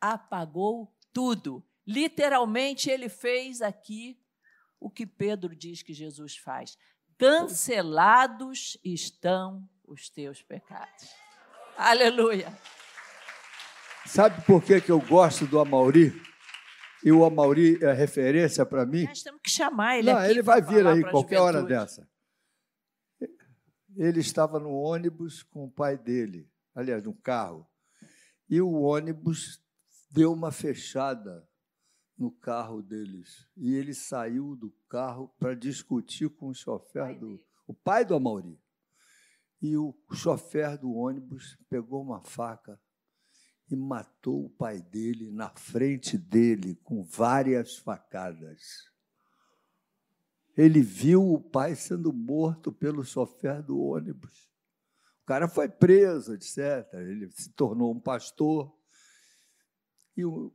Apagou 0.00 0.92
tudo. 1.12 1.64
Literalmente, 1.86 2.90
ele 2.90 3.08
fez 3.08 3.62
aqui 3.62 4.20
o 4.78 4.90
que 4.90 5.06
Pedro 5.06 5.54
diz 5.54 5.82
que 5.82 5.92
Jesus 5.92 6.36
faz. 6.36 6.76
Cancelados 7.16 8.78
estão 8.84 9.68
os 9.86 10.08
teus 10.08 10.42
pecados. 10.42 11.08
Aleluia. 11.76 12.52
Sabe 14.06 14.44
por 14.44 14.62
que, 14.62 14.80
que 14.80 14.90
eu 14.90 15.00
gosto 15.00 15.46
do 15.46 15.58
Amauri? 15.58 16.12
E 17.04 17.12
o 17.12 17.24
Amauri 17.24 17.82
é 17.82 17.92
referência 17.92 18.64
para 18.66 18.84
mim? 18.84 19.04
Nós 19.04 19.22
temos 19.22 19.40
que 19.42 19.50
chamar 19.50 19.98
ele 19.98 20.12
Não, 20.12 20.24
ele 20.24 20.42
vai 20.42 20.60
vir 20.60 20.86
aí 20.86 21.02
qualquer 21.02 21.40
hora 21.40 21.62
dessa. 21.62 22.08
Ele 23.96 24.20
estava 24.20 24.58
no 24.58 24.72
ônibus 24.72 25.42
com 25.42 25.64
o 25.64 25.70
pai 25.70 25.96
dele, 25.96 26.48
aliás, 26.74 27.02
no 27.02 27.14
carro. 27.14 27.68
E 28.48 28.60
o 28.60 28.80
ônibus 28.80 29.60
deu 30.10 30.32
uma 30.32 30.50
fechada 30.50 31.46
no 32.16 32.30
carro 32.32 32.82
deles. 32.82 33.46
E 33.56 33.74
ele 33.74 33.94
saiu 33.94 34.56
do 34.56 34.70
carro 34.88 35.28
para 35.38 35.54
discutir 35.54 36.28
com 36.28 36.48
o 36.48 36.54
chofer 36.54 37.18
do. 37.18 37.40
O 37.66 37.74
pai 37.74 38.04
do 38.04 38.14
Amauri. 38.14 38.58
E 39.60 39.76
o 39.76 39.94
chofer 40.12 40.78
do 40.78 40.92
ônibus 40.92 41.56
pegou 41.68 42.02
uma 42.02 42.22
faca 42.22 42.80
e 43.70 43.76
matou 43.76 44.46
o 44.46 44.50
pai 44.50 44.80
dele 44.80 45.30
na 45.30 45.50
frente 45.50 46.16
dele 46.16 46.76
com 46.76 47.02
várias 47.02 47.76
facadas. 47.76 48.88
Ele 50.56 50.80
viu 50.80 51.32
o 51.32 51.40
pai 51.40 51.76
sendo 51.76 52.12
morto 52.12 52.72
pelo 52.72 53.04
chofer 53.04 53.62
do 53.62 53.78
ônibus. 53.78 54.48
O 55.22 55.26
cara 55.26 55.46
foi 55.46 55.68
preso, 55.68 56.34
etc. 56.34 56.58
Ele 56.94 57.30
se 57.30 57.52
tornou 57.52 57.92
um 57.92 58.00
pastor. 58.00 58.74
E 60.18 60.26
um 60.26 60.50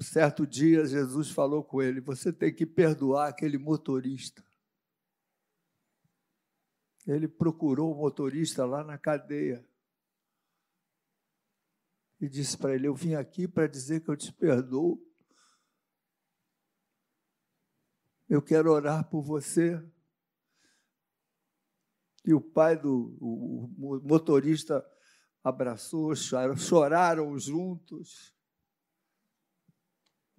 certo 0.00 0.46
dia, 0.46 0.86
Jesus 0.86 1.32
falou 1.32 1.64
com 1.64 1.82
ele: 1.82 2.00
Você 2.00 2.32
tem 2.32 2.54
que 2.54 2.64
perdoar 2.64 3.28
aquele 3.28 3.58
motorista. 3.58 4.40
Ele 7.04 7.26
procurou 7.26 7.92
o 7.92 7.96
motorista 7.96 8.64
lá 8.64 8.84
na 8.84 8.96
cadeia 8.96 9.68
e 12.20 12.28
disse 12.28 12.56
para 12.56 12.72
ele: 12.72 12.86
Eu 12.86 12.94
vim 12.94 13.14
aqui 13.14 13.48
para 13.48 13.66
dizer 13.66 14.00
que 14.04 14.08
eu 14.08 14.16
te 14.16 14.32
perdoo. 14.32 15.04
Eu 18.28 18.40
quero 18.40 18.70
orar 18.70 19.10
por 19.10 19.22
você. 19.22 19.84
E 22.24 22.32
o 22.32 22.40
pai 22.40 22.78
do 22.78 23.18
o 23.20 24.00
motorista 24.04 24.88
abraçou, 25.42 26.14
choraram 26.14 27.36
juntos. 27.36 28.38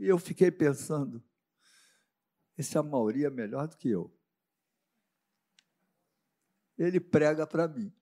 E 0.01 0.07
eu 0.07 0.17
fiquei 0.17 0.51
pensando: 0.51 1.23
esse 2.57 2.77
Amauri 2.77 3.23
é 3.23 3.29
melhor 3.29 3.69
do 3.69 3.77
que 3.77 3.89
eu 3.89 4.13
ele 6.83 6.99
prega 6.99 7.45
para 7.45 7.67
mim. 7.67 7.93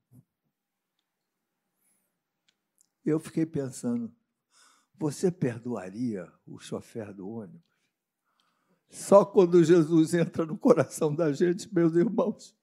Eu 3.04 3.20
fiquei 3.20 3.46
pensando, 3.46 4.14
você 4.96 5.32
perdoaria 5.32 6.32
o 6.46 6.60
chofer 6.60 7.14
do 7.14 7.28
ônibus? 7.28 7.68
Só 8.90 9.24
quando 9.26 9.64
Jesus 9.64 10.14
entra 10.14 10.46
no 10.46 10.58
coração 10.58 11.14
da 11.14 11.32
gente, 11.32 11.74
meus 11.74 11.96
irmãos. 11.96 12.56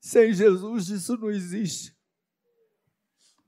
Sem 0.00 0.32
Jesus, 0.32 0.88
isso 0.88 1.16
não 1.16 1.30
existe. 1.30 1.96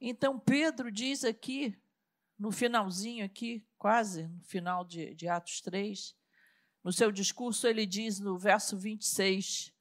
Então, 0.01 0.39
Pedro 0.39 0.91
diz 0.93 1.25
aqui, 1.25 1.77
no 2.39 2.53
finalzinho 2.53 3.25
aqui, 3.25 3.67
quase 3.79 4.27
no 4.27 4.43
final 4.43 4.85
de, 4.85 5.15
de 5.15 5.29
Atos 5.29 5.61
3, 5.61 6.15
no 6.83 6.93
seu 6.93 7.13
discurso, 7.13 7.67
ele 7.67 7.87
diz 7.87 8.19
no 8.19 8.39
verso 8.39 8.77
26, 8.77 9.73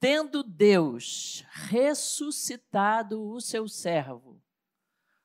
tendo 0.00 0.42
Deus 0.42 1.44
ressuscitado 1.50 3.22
o 3.22 3.40
seu 3.40 3.68
servo. 3.68 4.42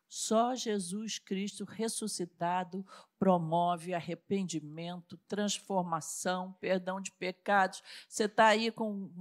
Só 0.08 0.56
Jesus 0.56 1.20
Cristo 1.20 1.64
ressuscitado 1.66 2.86
promove 3.20 3.94
arrependimento, 3.94 5.18
transformação, 5.28 6.54
perdão 6.54 7.00
de 7.00 7.12
pecados. 7.12 7.84
Você 8.08 8.24
está 8.24 8.48
aí 8.48 8.72
com 8.72 9.12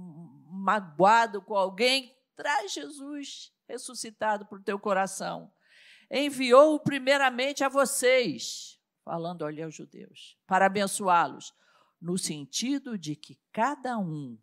magoado 0.49 1.41
com 1.41 1.55
alguém, 1.55 2.17
traz 2.35 2.73
Jesus 2.73 3.53
ressuscitado 3.67 4.47
para 4.47 4.57
o 4.57 4.63
teu 4.63 4.79
coração. 4.79 5.51
Enviou-o 6.11 6.79
primeiramente 6.79 7.63
a 7.63 7.69
vocês, 7.69 8.79
falando 9.03 9.45
ali 9.45 9.61
aos 9.61 9.75
judeus, 9.75 10.37
para 10.47 10.65
abençoá-los, 10.65 11.53
no 12.01 12.17
sentido 12.17 12.97
de 12.97 13.15
que 13.15 13.39
cada 13.51 13.97
um 13.97 14.37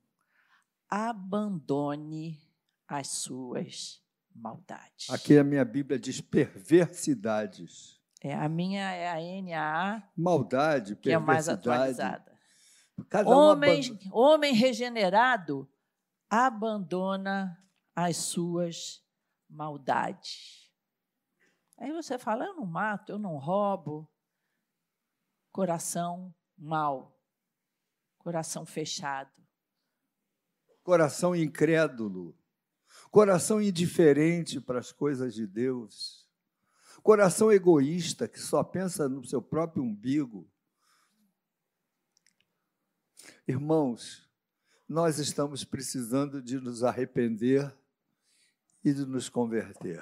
abandone 0.88 2.40
as 2.86 3.08
suas 3.08 4.00
maldades. 4.34 5.10
Aqui 5.10 5.36
a 5.38 5.42
minha 5.42 5.64
Bíblia 5.64 5.98
diz 5.98 6.20
perversidades. 6.20 8.00
É, 8.22 8.34
a 8.34 8.48
minha 8.48 8.90
é 8.92 9.08
a 9.08 9.42
NAA. 9.42 10.02
Maldade, 10.16 10.96
que 10.96 11.10
é 11.10 11.18
mais 11.18 11.48
atualizada. 11.48 12.36
Cada 13.08 13.28
homem, 13.28 13.98
um 14.06 14.18
homem 14.18 14.54
regenerado 14.54 15.68
abandona 16.30 17.58
as 17.94 18.16
suas 18.16 19.02
maldades. 19.48 20.65
Aí 21.78 21.92
você 21.92 22.18
fala: 22.18 22.46
eu 22.46 22.54
não 22.54 22.66
mato, 22.66 23.12
eu 23.12 23.18
não 23.18 23.36
roubo. 23.36 24.08
Coração 25.52 26.34
mau, 26.56 27.18
coração 28.18 28.66
fechado 28.66 29.36
coração 30.86 31.34
incrédulo. 31.34 32.32
coração 33.10 33.60
indiferente 33.60 34.60
para 34.60 34.78
as 34.78 34.92
coisas 34.92 35.34
de 35.34 35.44
Deus, 35.44 36.28
coração 37.02 37.50
egoísta 37.50 38.28
que 38.28 38.38
só 38.38 38.62
pensa 38.62 39.08
no 39.08 39.24
seu 39.24 39.42
próprio 39.42 39.82
umbigo. 39.82 40.48
Irmãos, 43.48 44.30
nós 44.88 45.18
estamos 45.18 45.64
precisando 45.64 46.40
de 46.40 46.60
nos 46.60 46.84
arrepender 46.84 47.74
e 48.84 48.94
de 48.94 49.04
nos 49.04 49.28
converter. 49.28 50.00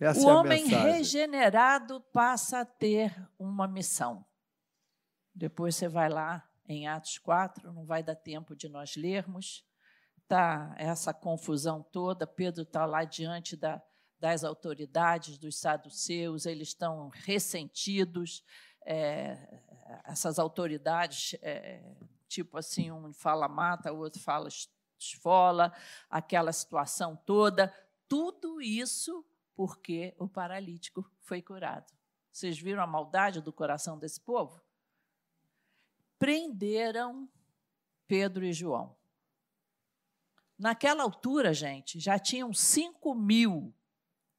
Essa 0.00 0.20
o 0.20 0.30
é 0.30 0.34
homem 0.34 0.66
regenerado 0.66 2.00
passa 2.12 2.60
a 2.60 2.64
ter 2.64 3.14
uma 3.38 3.66
missão. 3.66 4.24
Depois 5.34 5.74
você 5.74 5.88
vai 5.88 6.08
lá 6.08 6.48
em 6.66 6.86
Atos 6.86 7.18
4, 7.18 7.72
não 7.72 7.84
vai 7.84 8.02
dar 8.02 8.14
tempo 8.14 8.54
de 8.54 8.68
nós 8.68 8.94
lermos. 8.96 9.64
Tá 10.28 10.74
essa 10.76 11.12
confusão 11.12 11.82
toda, 11.82 12.26
Pedro 12.26 12.62
está 12.62 12.84
lá 12.84 13.02
diante 13.02 13.56
da, 13.56 13.82
das 14.20 14.44
autoridades 14.44 15.38
dos 15.38 15.58
saduceus, 15.58 16.46
eles 16.46 16.68
estão 16.68 17.08
ressentidos. 17.08 18.44
É, 18.84 19.60
essas 20.04 20.38
autoridades, 20.38 21.34
é, 21.42 21.82
tipo 22.28 22.56
assim, 22.56 22.90
um 22.90 23.12
fala 23.12 23.48
mata, 23.48 23.92
o 23.92 23.98
outro 23.98 24.20
fala 24.20 24.48
esfola, 24.98 25.72
aquela 26.10 26.52
situação 26.52 27.16
toda, 27.16 27.72
tudo 28.06 28.60
isso 28.60 29.24
porque 29.58 30.14
o 30.20 30.28
paralítico 30.28 31.04
foi 31.18 31.42
curado. 31.42 31.92
Vocês 32.30 32.56
viram 32.56 32.80
a 32.80 32.86
maldade 32.86 33.40
do 33.40 33.52
coração 33.52 33.98
desse 33.98 34.20
povo? 34.20 34.62
Prenderam 36.16 37.28
Pedro 38.06 38.44
e 38.44 38.52
João. 38.52 38.96
Naquela 40.56 41.02
altura, 41.02 41.52
gente, 41.52 41.98
já 41.98 42.20
tinham 42.20 42.54
5 42.54 43.12
mil 43.16 43.74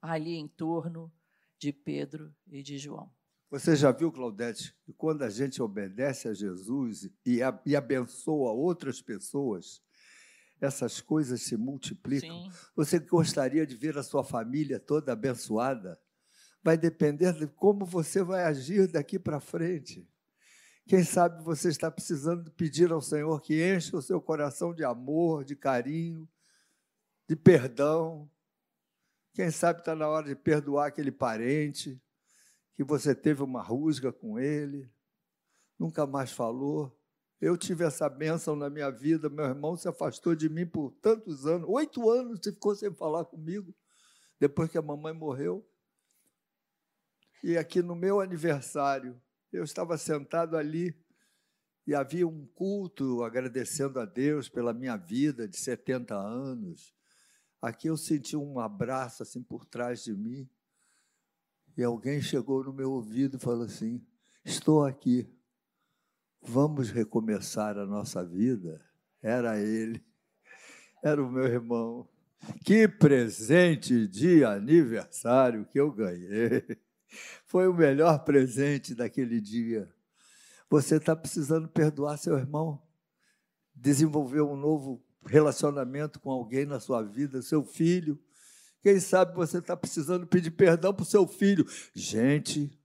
ali 0.01 0.37
em 0.37 0.47
torno 0.47 1.11
de 1.57 1.73
Pedro 1.73 2.33
e 2.47 2.63
de 2.63 2.77
João. 2.77 3.11
Você 3.49 3.75
já 3.75 3.91
viu, 3.91 4.13
Claudete, 4.13 4.73
que 4.85 4.93
quando 4.93 5.23
a 5.23 5.29
gente 5.29 5.61
obedece 5.61 6.29
a 6.29 6.33
Jesus 6.33 7.09
e, 7.25 7.39
e 7.65 7.75
abençoa 7.75 8.53
outras 8.53 9.01
pessoas, 9.01 9.81
essas 10.61 10.99
coisas 10.99 11.41
se 11.41 11.55
multiplicam. 11.55 12.43
Sim. 12.43 12.57
Você 12.75 12.99
gostaria 12.99 13.65
de 13.65 13.75
ver 13.75 13.97
a 13.97 14.03
sua 14.03 14.23
família 14.23 14.79
toda 14.79 15.13
abençoada? 15.13 15.99
Vai 16.61 16.77
depender 16.77 17.33
de 17.33 17.47
como 17.47 17.85
você 17.85 18.21
vai 18.21 18.43
agir 18.43 18.87
daqui 18.87 19.17
para 19.17 19.39
frente. 19.39 20.07
Quem 20.85 21.03
sabe 21.03 21.43
você 21.43 21.69
está 21.69 21.89
precisando 21.89 22.51
pedir 22.51 22.91
ao 22.91 23.01
Senhor 23.01 23.39
que 23.41 23.63
encha 23.63 23.95
o 23.95 24.01
seu 24.01 24.19
coração 24.19 24.73
de 24.73 24.83
amor, 24.83 25.45
de 25.45 25.55
carinho, 25.55 26.27
de 27.27 27.35
perdão. 27.35 28.29
Quem 29.33 29.51
sabe 29.51 29.79
está 29.79 29.95
na 29.95 30.07
hora 30.07 30.27
de 30.27 30.35
perdoar 30.35 30.87
aquele 30.87 31.11
parente 31.11 32.01
que 32.73 32.83
você 32.83 33.13
teve 33.13 33.43
uma 33.43 33.61
rusga 33.61 34.11
com 34.11 34.39
ele, 34.39 34.91
nunca 35.77 36.07
mais 36.07 36.31
falou. 36.31 36.98
Eu 37.41 37.55
tive 37.55 37.85
essa 37.85 38.09
bênção 38.09 38.55
na 38.55 38.69
minha 38.69 38.89
vida. 38.89 39.29
Meu 39.29 39.45
irmão 39.45 39.77
se 39.77 39.87
afastou 39.87 40.35
de 40.35 40.49
mim 40.49 40.65
por 40.65 40.91
tantos 40.95 41.45
anos. 41.45 41.67
Oito 41.69 42.09
anos 42.09 42.39
você 42.39 42.51
ficou 42.51 42.75
sem 42.75 42.93
falar 42.93 43.23
comigo, 43.25 43.73
depois 44.37 44.69
que 44.69 44.77
a 44.77 44.81
mamãe 44.81 45.13
morreu. 45.13 45.65
E 47.41 47.57
aqui 47.57 47.81
no 47.81 47.95
meu 47.95 48.19
aniversário, 48.19 49.19
eu 49.53 49.63
estava 49.63 49.97
sentado 49.97 50.57
ali 50.57 50.93
e 51.87 51.95
havia 51.95 52.27
um 52.27 52.45
culto 52.47 53.23
agradecendo 53.23 53.99
a 53.99 54.05
Deus 54.05 54.49
pela 54.49 54.73
minha 54.73 54.97
vida 54.97 55.47
de 55.47 55.57
70 55.57 56.13
anos. 56.13 56.93
Aqui 57.61 57.87
eu 57.87 57.95
senti 57.95 58.35
um 58.35 58.59
abraço 58.59 59.23
assim 59.23 59.41
por 59.41 59.65
trás 59.65 60.03
de 60.03 60.13
mim. 60.13 60.49
E 61.77 61.83
alguém 61.83 62.21
chegou 62.21 62.65
no 62.65 62.73
meu 62.73 62.91
ouvido 62.91 63.37
e 63.37 63.39
falou 63.39 63.63
assim: 63.63 64.05
Estou 64.43 64.85
aqui 64.85 65.33
vamos 66.41 66.89
recomeçar 66.89 67.77
a 67.77 67.85
nossa 67.85 68.25
vida, 68.25 68.83
era 69.21 69.59
ele, 69.59 70.03
era 71.03 71.23
o 71.23 71.31
meu 71.31 71.45
irmão. 71.45 72.07
Que 72.63 72.87
presente 72.87 74.07
de 74.07 74.43
aniversário 74.43 75.65
que 75.65 75.79
eu 75.79 75.91
ganhei! 75.91 76.63
Foi 77.45 77.67
o 77.67 77.73
melhor 77.73 78.23
presente 78.23 78.93
daquele 78.93 79.41
dia. 79.41 79.89
Você 80.69 80.97
está 80.97 81.15
precisando 81.15 81.67
perdoar 81.67 82.17
seu 82.17 82.37
irmão, 82.37 82.81
desenvolver 83.73 84.41
um 84.41 84.55
novo 84.55 85.03
relacionamento 85.25 86.19
com 86.19 86.31
alguém 86.31 86.65
na 86.65 86.79
sua 86.79 87.01
vida, 87.01 87.41
seu 87.41 87.63
filho. 87.63 88.19
Quem 88.81 88.99
sabe 88.99 89.35
você 89.35 89.57
está 89.57 89.75
precisando 89.75 90.27
pedir 90.27 90.51
perdão 90.51 90.93
para 90.93 91.03
o 91.03 91.05
seu 91.05 91.27
filho. 91.27 91.65
Gente, 91.93 92.78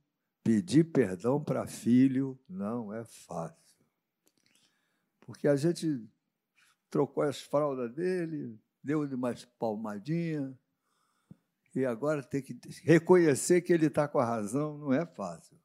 Pedir 0.44 0.84
perdão 0.84 1.42
para 1.42 1.66
filho 1.66 2.38
não 2.48 2.92
é 2.92 3.04
fácil. 3.04 3.82
Porque 5.22 5.48
a 5.48 5.56
gente 5.56 6.06
trocou 6.90 7.22
as 7.24 7.40
fraldas 7.40 7.90
dele, 7.92 8.60
deu-lhe 8.82 9.16
mais 9.16 9.46
palmadinha, 9.58 10.56
e 11.74 11.84
agora 11.84 12.22
tem 12.22 12.40
que 12.40 12.56
reconhecer 12.82 13.62
que 13.62 13.72
ele 13.72 13.86
está 13.86 14.06
com 14.06 14.18
a 14.18 14.24
razão 14.24 14.78
não 14.78 14.92
é 14.92 15.04
fácil. 15.04 15.58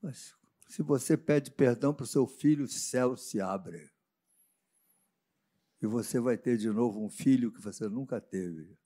Mas 0.00 0.34
se 0.68 0.82
você 0.82 1.16
pede 1.16 1.50
perdão 1.50 1.92
para 1.92 2.04
o 2.04 2.06
seu 2.06 2.26
filho, 2.26 2.64
o 2.64 2.68
céu 2.68 3.16
se 3.16 3.40
abre. 3.40 3.90
E 5.82 5.86
você 5.86 6.20
vai 6.20 6.36
ter 6.36 6.56
de 6.56 6.70
novo 6.70 7.04
um 7.04 7.10
filho 7.10 7.50
que 7.50 7.60
você 7.60 7.88
nunca 7.88 8.20
teve. 8.20 8.78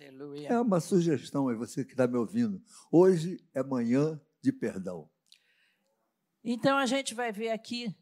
Aleluia. 0.00 0.48
É 0.48 0.58
uma 0.58 0.80
sugestão 0.80 1.48
aí, 1.48 1.54
você 1.54 1.84
que 1.84 1.92
está 1.92 2.06
me 2.06 2.16
ouvindo. 2.16 2.62
Hoje 2.90 3.38
é 3.52 3.62
manhã 3.62 4.18
de 4.40 4.50
perdão. 4.50 5.10
Então 6.42 6.78
a 6.78 6.86
gente 6.86 7.14
vai 7.14 7.30
ver 7.30 7.50
aqui 7.50 7.94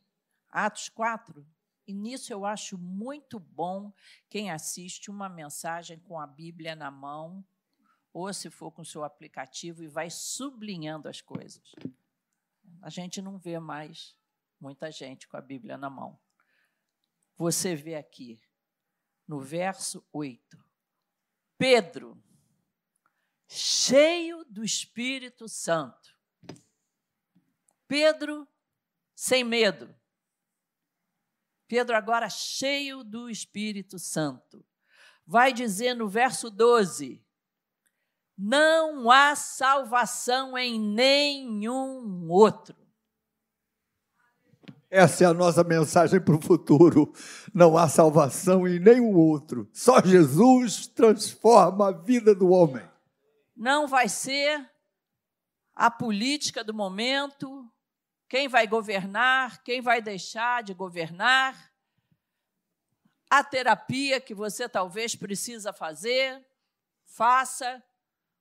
Atos 0.48 0.88
4, 0.90 1.44
e 1.88 1.92
nisso 1.92 2.32
eu 2.32 2.46
acho 2.46 2.78
muito 2.78 3.40
bom 3.40 3.92
quem 4.28 4.48
assiste 4.48 5.10
uma 5.10 5.28
mensagem 5.28 5.98
com 5.98 6.20
a 6.20 6.26
Bíblia 6.26 6.76
na 6.76 6.88
mão, 6.88 7.44
ou 8.12 8.32
se 8.32 8.48
for 8.48 8.70
com 8.70 8.82
o 8.82 8.86
seu 8.86 9.02
aplicativo 9.02 9.82
e 9.82 9.88
vai 9.88 10.08
sublinhando 10.08 11.08
as 11.08 11.20
coisas. 11.20 11.74
A 12.80 12.90
gente 12.90 13.20
não 13.20 13.38
vê 13.38 13.58
mais 13.58 14.16
muita 14.60 14.88
gente 14.92 15.26
com 15.26 15.36
a 15.36 15.40
Bíblia 15.40 15.76
na 15.76 15.90
mão. 15.90 16.16
Você 17.36 17.74
vê 17.74 17.96
aqui, 17.96 18.40
no 19.26 19.40
verso 19.40 20.06
8. 20.12 20.67
Pedro, 21.58 22.16
cheio 23.48 24.44
do 24.44 24.64
Espírito 24.64 25.48
Santo. 25.48 26.16
Pedro, 27.88 28.46
sem 29.14 29.42
medo. 29.42 29.92
Pedro, 31.66 31.96
agora 31.96 32.30
cheio 32.30 33.02
do 33.02 33.28
Espírito 33.28 33.98
Santo. 33.98 34.64
Vai 35.26 35.52
dizer 35.52 35.94
no 35.94 36.08
verso 36.08 36.48
12: 36.48 37.26
Não 38.36 39.10
há 39.10 39.34
salvação 39.34 40.56
em 40.56 40.78
nenhum 40.78 42.30
outro. 42.30 42.87
Essa 44.90 45.24
é 45.24 45.26
a 45.26 45.34
nossa 45.34 45.62
mensagem 45.62 46.18
para 46.18 46.34
o 46.34 46.40
futuro. 46.40 47.12
Não 47.52 47.76
há 47.76 47.88
salvação 47.88 48.66
em 48.66 48.78
nenhum 48.78 49.14
outro. 49.14 49.68
Só 49.72 50.00
Jesus 50.00 50.86
transforma 50.86 51.88
a 51.88 51.92
vida 51.92 52.34
do 52.34 52.48
homem. 52.48 52.88
Não 53.54 53.86
vai 53.86 54.08
ser 54.08 54.66
a 55.74 55.90
política 55.90 56.64
do 56.64 56.72
momento, 56.72 57.70
quem 58.28 58.48
vai 58.48 58.66
governar, 58.66 59.62
quem 59.62 59.80
vai 59.80 60.00
deixar 60.00 60.62
de 60.62 60.74
governar, 60.74 61.70
a 63.30 63.44
terapia 63.44 64.20
que 64.20 64.34
você 64.34 64.68
talvez 64.68 65.14
precisa 65.14 65.72
fazer, 65.72 66.44
faça, 67.04 67.82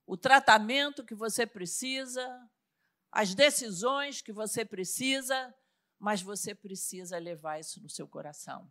o 0.06 0.16
tratamento 0.16 1.04
que 1.04 1.14
você 1.14 1.46
precisa, 1.46 2.26
as 3.12 3.34
decisões 3.34 4.22
que 4.22 4.32
você 4.32 4.64
precisa 4.64 5.54
mas 5.98 6.22
você 6.22 6.54
precisa 6.54 7.18
levar 7.18 7.58
isso 7.58 7.82
no 7.82 7.88
seu 7.88 8.06
coração. 8.06 8.70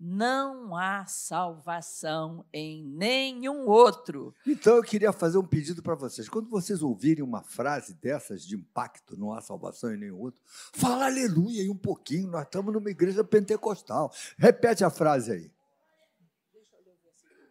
Não 0.00 0.76
há 0.76 1.04
salvação 1.06 2.46
em 2.52 2.84
nenhum 2.84 3.66
outro. 3.66 4.32
Então 4.46 4.76
eu 4.76 4.82
queria 4.82 5.12
fazer 5.12 5.38
um 5.38 5.46
pedido 5.46 5.82
para 5.82 5.96
vocês. 5.96 6.28
Quando 6.28 6.48
vocês 6.48 6.82
ouvirem 6.82 7.24
uma 7.24 7.42
frase 7.42 7.94
dessas 7.94 8.46
de 8.46 8.54
impacto, 8.54 9.18
não 9.18 9.32
há 9.32 9.40
salvação 9.40 9.92
em 9.92 9.96
nenhum 9.96 10.20
outro, 10.20 10.40
fala 10.72 11.06
aleluia 11.06 11.62
aí 11.62 11.68
um 11.68 11.76
pouquinho. 11.76 12.30
Nós 12.30 12.44
estamos 12.44 12.72
numa 12.72 12.90
igreja 12.90 13.24
pentecostal. 13.24 14.12
Repete 14.36 14.84
a 14.84 14.90
frase 14.90 15.32
aí. 15.32 15.52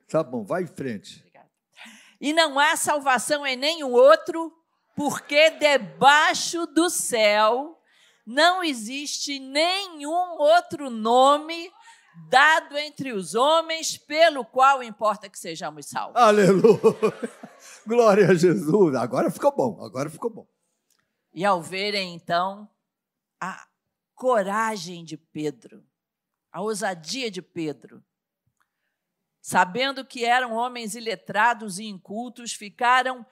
Tá 0.07 0.23
bom, 0.23 0.45
vai 0.45 0.63
em 0.63 0.67
frente. 0.67 1.19
Obrigada. 1.19 1.49
E 2.21 2.31
não 2.31 2.57
há 2.57 2.77
salvação 2.77 3.45
em 3.45 3.57
nenhum 3.57 3.91
outro, 3.91 4.53
porque 4.95 5.49
debaixo 5.49 6.65
do 6.67 6.89
céu 6.89 7.76
não 8.27 8.61
existe 8.61 9.39
nenhum 9.39 10.37
outro 10.37 10.89
nome 10.89 11.71
dado 12.27 12.77
entre 12.77 13.13
os 13.13 13.35
homens, 13.35 13.97
pelo 13.97 14.43
qual 14.43 14.83
importa 14.83 15.29
que 15.29 15.39
sejamos 15.39 15.85
salvos. 15.85 16.21
Aleluia! 16.21 16.77
Glória 17.87 18.29
a 18.29 18.33
Jesus! 18.33 18.95
Agora 18.95 19.31
ficou 19.31 19.55
bom, 19.55 19.81
agora 19.81 20.09
ficou 20.09 20.29
bom. 20.29 20.47
E 21.33 21.45
ao 21.45 21.61
verem 21.61 22.15
então 22.15 22.69
a 23.39 23.65
coragem 24.13 25.05
de 25.05 25.15
Pedro, 25.15 25.85
a 26.51 26.61
ousadia 26.61 27.31
de 27.31 27.41
Pedro, 27.41 28.03
sabendo 29.41 30.03
que 30.03 30.25
eram 30.25 30.51
homens 30.51 30.95
iletrados 30.95 31.79
e 31.79 31.85
incultos, 31.85 32.51
ficaram 32.51 33.25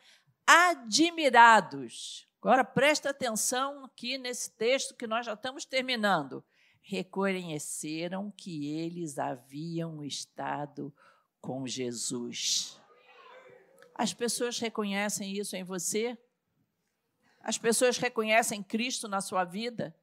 admirados. 0.47 2.29
Agora 2.45 2.63
presta 2.63 3.09
atenção 3.09 3.85
aqui 3.85 4.19
nesse 4.19 4.51
texto 4.51 4.93
que 4.93 5.07
nós 5.07 5.25
já 5.25 5.33
estamos 5.33 5.65
terminando. 5.65 6.45
Reconheceram 6.79 8.29
que 8.29 8.67
eles 8.71 9.17
haviam 9.17 10.03
estado 10.03 10.93
com 11.41 11.65
Jesus. 11.65 12.79
As 13.95 14.13
pessoas 14.13 14.59
reconhecem 14.59 15.35
isso 15.35 15.55
em 15.55 15.63
você? 15.63 16.15
As 17.41 17.57
pessoas 17.57 17.97
reconhecem 17.97 18.61
Cristo 18.61 19.07
na 19.07 19.21
sua 19.21 19.43
vida? 19.43 19.95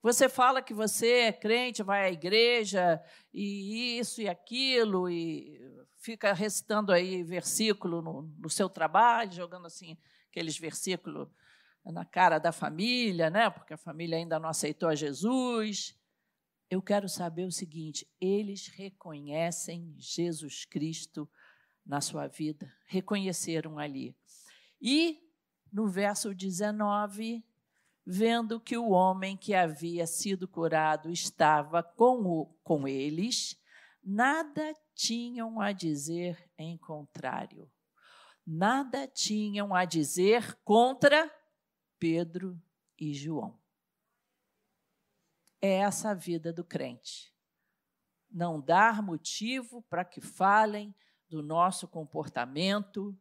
Você 0.00 0.28
fala 0.28 0.62
que 0.62 0.72
você 0.72 1.22
é 1.22 1.32
crente, 1.32 1.82
vai 1.82 2.04
à 2.04 2.12
igreja, 2.12 3.02
e 3.34 3.98
isso 3.98 4.22
e 4.22 4.28
aquilo, 4.28 5.10
e 5.10 5.60
fica 5.96 6.32
recitando 6.32 6.92
aí 6.92 7.24
versículo 7.24 8.00
no, 8.00 8.22
no 8.38 8.48
seu 8.48 8.68
trabalho, 8.68 9.32
jogando 9.32 9.66
assim 9.66 9.98
aqueles 10.30 10.56
versículos 10.56 11.26
na 11.84 12.04
cara 12.04 12.38
da 12.38 12.52
família, 12.52 13.28
né? 13.28 13.50
porque 13.50 13.74
a 13.74 13.78
família 13.78 14.16
ainda 14.16 14.38
não 14.38 14.48
aceitou 14.48 14.88
a 14.88 14.94
Jesus. 14.94 15.98
Eu 16.70 16.80
quero 16.80 17.08
saber 17.08 17.44
o 17.44 17.52
seguinte: 17.52 18.06
eles 18.20 18.68
reconhecem 18.68 19.94
Jesus 19.98 20.64
Cristo 20.64 21.28
na 21.84 22.00
sua 22.00 22.28
vida, 22.28 22.72
reconheceram 22.86 23.78
ali. 23.78 24.16
E 24.80 25.18
no 25.72 25.88
verso 25.88 26.34
19, 26.34 27.44
vendo 28.06 28.60
que 28.60 28.76
o 28.76 28.90
homem 28.90 29.36
que 29.36 29.54
havia 29.54 30.06
sido 30.06 30.46
curado 30.46 31.10
estava 31.10 31.82
com, 31.82 32.22
o, 32.26 32.46
com 32.62 32.86
eles, 32.86 33.58
nada 34.02 34.74
tinham 34.94 35.60
a 35.60 35.72
dizer 35.72 36.50
em 36.58 36.76
contrário. 36.76 37.70
Nada 38.46 39.06
tinham 39.06 39.74
a 39.74 39.84
dizer 39.84 40.58
contra 40.64 41.30
Pedro 42.02 42.60
e 42.98 43.14
João. 43.14 43.56
É 45.60 45.74
essa 45.74 46.10
a 46.10 46.14
vida 46.14 46.52
do 46.52 46.64
crente. 46.64 47.32
Não 48.28 48.60
dar 48.60 49.00
motivo 49.00 49.82
para 49.82 50.04
que 50.04 50.20
falem 50.20 50.92
do 51.28 51.44
nosso 51.44 51.86
comportamento 51.86 53.16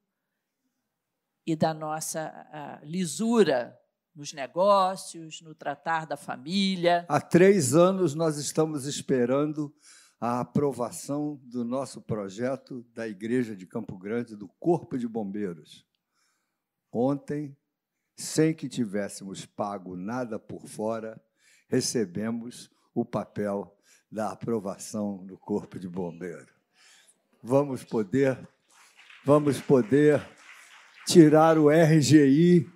e 1.45 1.55
da 1.55 1.75
nossa 1.75 2.81
lisura 2.81 3.79
nos 4.15 4.33
negócios, 4.33 5.41
no 5.41 5.53
tratar 5.53 6.07
da 6.07 6.17
família. 6.17 7.05
Há 7.07 7.21
três 7.21 7.75
anos 7.75 8.15
nós 8.15 8.37
estamos 8.37 8.87
esperando 8.87 9.71
a 10.19 10.39
aprovação 10.39 11.39
do 11.43 11.63
nosso 11.63 12.01
projeto 12.01 12.81
da 12.95 13.07
Igreja 13.07 13.55
de 13.55 13.67
Campo 13.67 13.95
Grande, 13.95 14.35
do 14.35 14.47
Corpo 14.59 14.97
de 14.97 15.07
Bombeiros. 15.07 15.85
Ontem, 16.91 17.55
sem 18.21 18.53
que 18.53 18.69
tivéssemos 18.69 19.45
pago 19.45 19.97
nada 19.97 20.39
por 20.39 20.67
fora, 20.67 21.21
recebemos 21.67 22.69
o 22.93 23.03
papel 23.03 23.75
da 24.11 24.31
aprovação 24.31 25.25
do 25.25 25.37
Corpo 25.37 25.79
de 25.79 25.89
Bombeiros. 25.89 26.53
Vamos 27.41 27.83
poder, 27.83 28.37
vamos 29.25 29.59
poder 29.59 30.21
tirar 31.07 31.57
o 31.57 31.69
RGI 31.69 32.69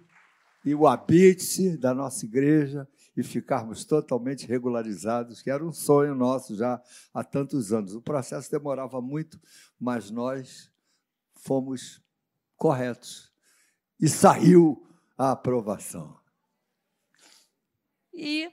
e 0.66 0.74
o 0.74 0.88
habite 0.88 1.78
da 1.78 1.93
nossa 1.93 2.26
igreja 2.26 2.88
e 3.16 3.22
ficarmos 3.22 3.86
totalmente 3.86 4.48
regularizados, 4.48 5.41
que 5.41 5.52
era 5.52 5.64
um 5.64 5.72
sonho 5.72 6.16
nosso 6.16 6.56
já 6.56 6.82
há 7.14 7.24
tantos 7.24 7.72
anos. 7.72 7.93
O 7.93 8.02
processo 8.02 8.50
demorava 8.50 9.00
muito, 9.00 9.39
mas 9.80 10.10
nós 10.10 10.72
fomos 11.36 12.02
corretos 12.58 13.32
e 14.00 14.10
saiu 14.10 14.86
a 15.18 15.32
aprovação. 15.32 16.20
E 18.13 18.51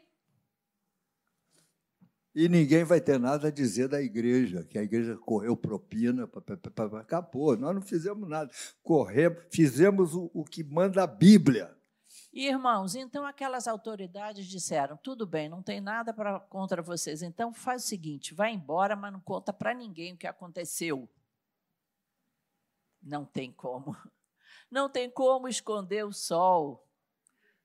e 2.35 2.49
ninguém 2.49 2.83
vai 2.83 2.99
ter 2.99 3.19
nada 3.21 3.49
a 3.49 3.51
dizer 3.51 3.89
da 3.89 4.01
igreja, 4.01 4.65
que 4.65 4.79
a 4.79 4.83
igreja 4.83 5.17
correu 5.19 5.55
propina, 5.55 6.29
acabou. 6.99 7.57
Nós 7.59 7.75
não 7.75 7.83
fizemos 7.83 8.27
nada. 8.27 8.51
Corremos, 8.83 9.45
fizemos 9.51 10.15
o, 10.15 10.31
o 10.33 10.43
que 10.43 10.65
manda 10.65 11.03
a 11.03 11.07
Bíblia. 11.07 11.77
Irmãos, 12.33 12.95
então 12.95 13.27
aquelas 13.27 13.69
autoridades 13.69 14.47
disseram: 14.47 14.97
tudo 14.97 15.27
bem, 15.27 15.51
não 15.51 15.63
tem 15.63 15.79
nada 15.79 16.15
pra, 16.15 16.41
contra 16.41 16.81
vocês, 16.81 17.23
então 17.23 17.53
faz 17.53 17.85
o 17.85 17.87
seguinte: 17.87 18.33
vai 18.33 18.53
embora, 18.53 18.97
mas 18.97 19.13
não 19.13 19.21
conta 19.21 19.53
para 19.53 19.75
ninguém 19.75 20.15
o 20.15 20.17
que 20.17 20.27
aconteceu. 20.27 21.07
Não 23.03 23.27
tem 23.27 23.53
como. 23.53 23.95
Não 24.73 24.89
tem 24.89 25.11
como 25.11 25.49
esconder 25.49 26.03
o 26.03 26.15
sol, 26.15 26.83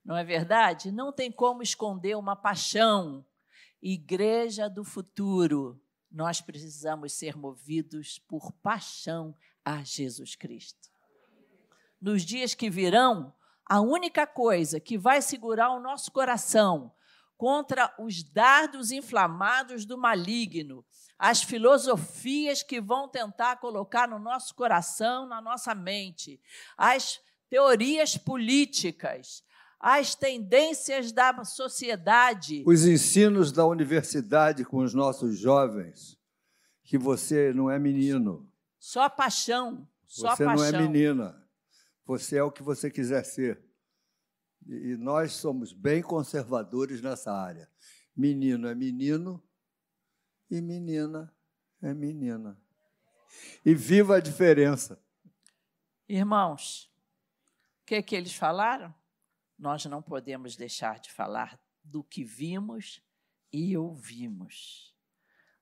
não 0.04 0.18
é 0.18 0.26
verdade? 0.26 0.92
Não 0.92 1.10
tem 1.14 1.32
como 1.32 1.64
esconder 1.64 2.18
uma 2.18 2.36
paixão. 2.36 3.26
Igreja 3.82 4.70
do 4.70 4.84
futuro, 4.84 5.82
nós 6.12 6.42
precisamos 6.42 7.14
ser 7.14 7.38
movidos 7.38 8.20
por 8.20 8.52
paixão 8.52 9.34
a 9.64 9.82
Jesus 9.86 10.36
Cristo. 10.36 10.90
Nos 12.02 12.24
dias 12.24 12.54
que 12.54 12.70
virão, 12.70 13.34
a 13.66 13.80
única 13.80 14.28
coisa 14.28 14.78
que 14.78 14.98
vai 14.98 15.22
segurar 15.22 15.72
o 15.72 15.80
nosso 15.80 16.12
coração 16.12 16.92
contra 17.38 17.94
os 18.00 18.24
dardos 18.24 18.92
inflamados 18.92 19.86
do 19.86 19.98
maligno, 19.98 20.84
as 21.18 21.44
filosofias 21.44 22.64
que 22.64 22.82
vão 22.82 23.08
tentar 23.08 23.58
colocar 23.58 24.08
no 24.08 24.20
nosso 24.20 24.54
coração, 24.56 25.28
na 25.28 25.40
nossa 25.40 25.74
mente, 25.74 26.40
as 26.76 27.20
teorias 27.50 28.18
políticas, 28.18 29.44
as 29.80 30.16
tendências 30.16 31.12
da 31.12 31.44
sociedade, 31.44 32.64
os 32.66 32.86
ensinos 32.86 33.52
da 33.52 33.66
universidade 33.66 34.66
com 34.66 34.78
os 34.78 34.94
nossos 34.94 35.38
jovens, 35.38 36.18
que 36.84 36.98
você 36.98 37.54
não 37.54 37.70
é 37.70 37.78
menino. 37.78 38.50
Só 38.80 39.08
paixão, 39.10 39.88
só 40.08 40.36
você 40.36 40.46
paixão. 40.46 40.72
não 40.72 40.80
é 40.80 40.82
menina. 40.82 41.48
Você 42.06 42.38
é 42.38 42.44
o 42.44 42.52
que 42.52 42.64
você 42.64 42.90
quiser 42.90 43.24
ser. 43.26 43.67
E 44.68 44.98
nós 44.98 45.34
somos 45.34 45.72
bem 45.72 46.02
conservadores 46.02 47.02
nessa 47.02 47.32
área. 47.32 47.70
Menino 48.16 48.68
é 48.68 48.76
menino 48.76 49.42
e 50.50 50.62
menina 50.62 51.34
é 51.82 51.94
menina. 51.94 52.60
E 53.66 53.74
viva 53.74 54.18
a 54.18 54.20
diferença. 54.20 55.02
Irmãos, 56.08 56.92
o 57.82 57.86
que, 57.86 58.02
que 58.02 58.16
eles 58.16 58.34
falaram? 58.34 58.94
Nós 59.58 59.86
não 59.86 60.02
podemos 60.02 60.56
deixar 60.56 61.00
de 61.00 61.12
falar 61.12 61.60
do 61.84 62.04
que 62.04 62.24
vimos 62.24 63.02
e 63.52 63.78
ouvimos. 63.78 64.94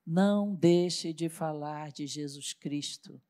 Não 0.04 0.54
deixe 0.54 1.12
de 1.12 1.28
falar 1.28 1.90
de 1.90 2.06
Jesus 2.06 2.52
Cristo. 2.52 3.20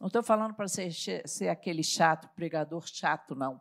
Não 0.00 0.08
estou 0.08 0.22
falando 0.22 0.54
para 0.54 0.68
ser, 0.68 0.92
ser 0.92 1.48
aquele 1.48 1.82
chato, 1.82 2.28
pregador 2.34 2.86
chato, 2.86 3.34
não. 3.34 3.60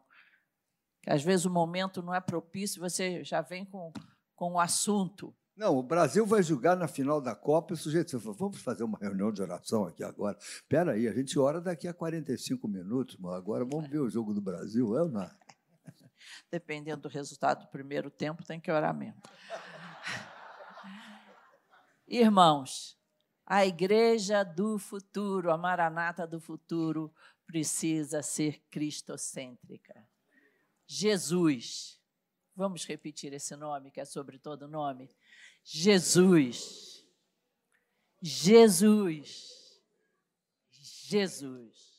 Que 1.04 1.12
às 1.12 1.22
vezes 1.22 1.46
o 1.46 1.50
momento 1.50 2.02
não 2.02 2.16
é 2.16 2.22
propício, 2.22 2.80
você 2.80 3.26
já 3.26 3.42
vem 3.42 3.66
com, 3.66 3.92
com 4.34 4.54
o 4.54 4.60
assunto. 4.60 5.36
Não, 5.56 5.78
o 5.78 5.84
Brasil 5.84 6.26
vai 6.26 6.42
jogar 6.42 6.78
na 6.78 6.88
final 6.88 7.20
da 7.20 7.36
Copa 7.36 7.74
e 7.74 7.76
o 7.76 7.78
sujeito 7.78 8.18
falou, 8.20 8.34
vamos 8.34 8.62
fazer 8.62 8.86
uma 8.86 8.98
reunião 8.98 9.32
de 9.32 9.42
oração 9.42 9.86
aqui 9.86 10.02
agora. 10.02 10.38
Espera 10.40 10.94
aí, 10.94 11.06
a 11.06 11.14
gente 11.14 11.38
ora 11.38 11.60
daqui 11.60 11.90
a 11.90 11.94
45 11.94 12.66
minutos, 12.70 13.18
mas 13.18 13.34
agora 13.34 13.66
vamos 13.66 13.90
ver 13.90 14.00
o 14.00 14.10
jogo 14.10 14.34
do 14.34 14.42
Brasil, 14.42 14.98
é 14.98 15.02
ou 15.02 15.10
não? 15.10 15.30
Dependendo 16.50 17.02
do 17.02 17.10
resultado 17.10 17.66
do 17.66 17.68
primeiro 17.68 18.10
tempo, 18.10 18.46
tem 18.46 18.60
que 18.60 18.72
orar 18.72 18.96
mesmo. 18.96 19.22
Irmãos, 22.08 22.98
a 23.46 23.66
igreja 23.66 24.42
do 24.42 24.80
futuro, 24.80 25.52
a 25.52 25.58
maranata 25.58 26.26
do 26.26 26.40
futuro, 26.40 27.14
precisa 27.46 28.24
ser 28.24 28.64
cristocêntrica. 28.72 30.13
Jesus. 30.86 32.00
Vamos 32.56 32.86
repetir 32.86 33.34
esse 33.34 33.56
nome, 33.56 33.92
que 33.92 34.00
é 34.00 34.06
sobre 34.06 34.38
todo 34.38 34.68
nome? 34.68 35.10
Jesus. 35.64 37.04
Jesus. 38.22 39.82
Jesus. 40.72 41.93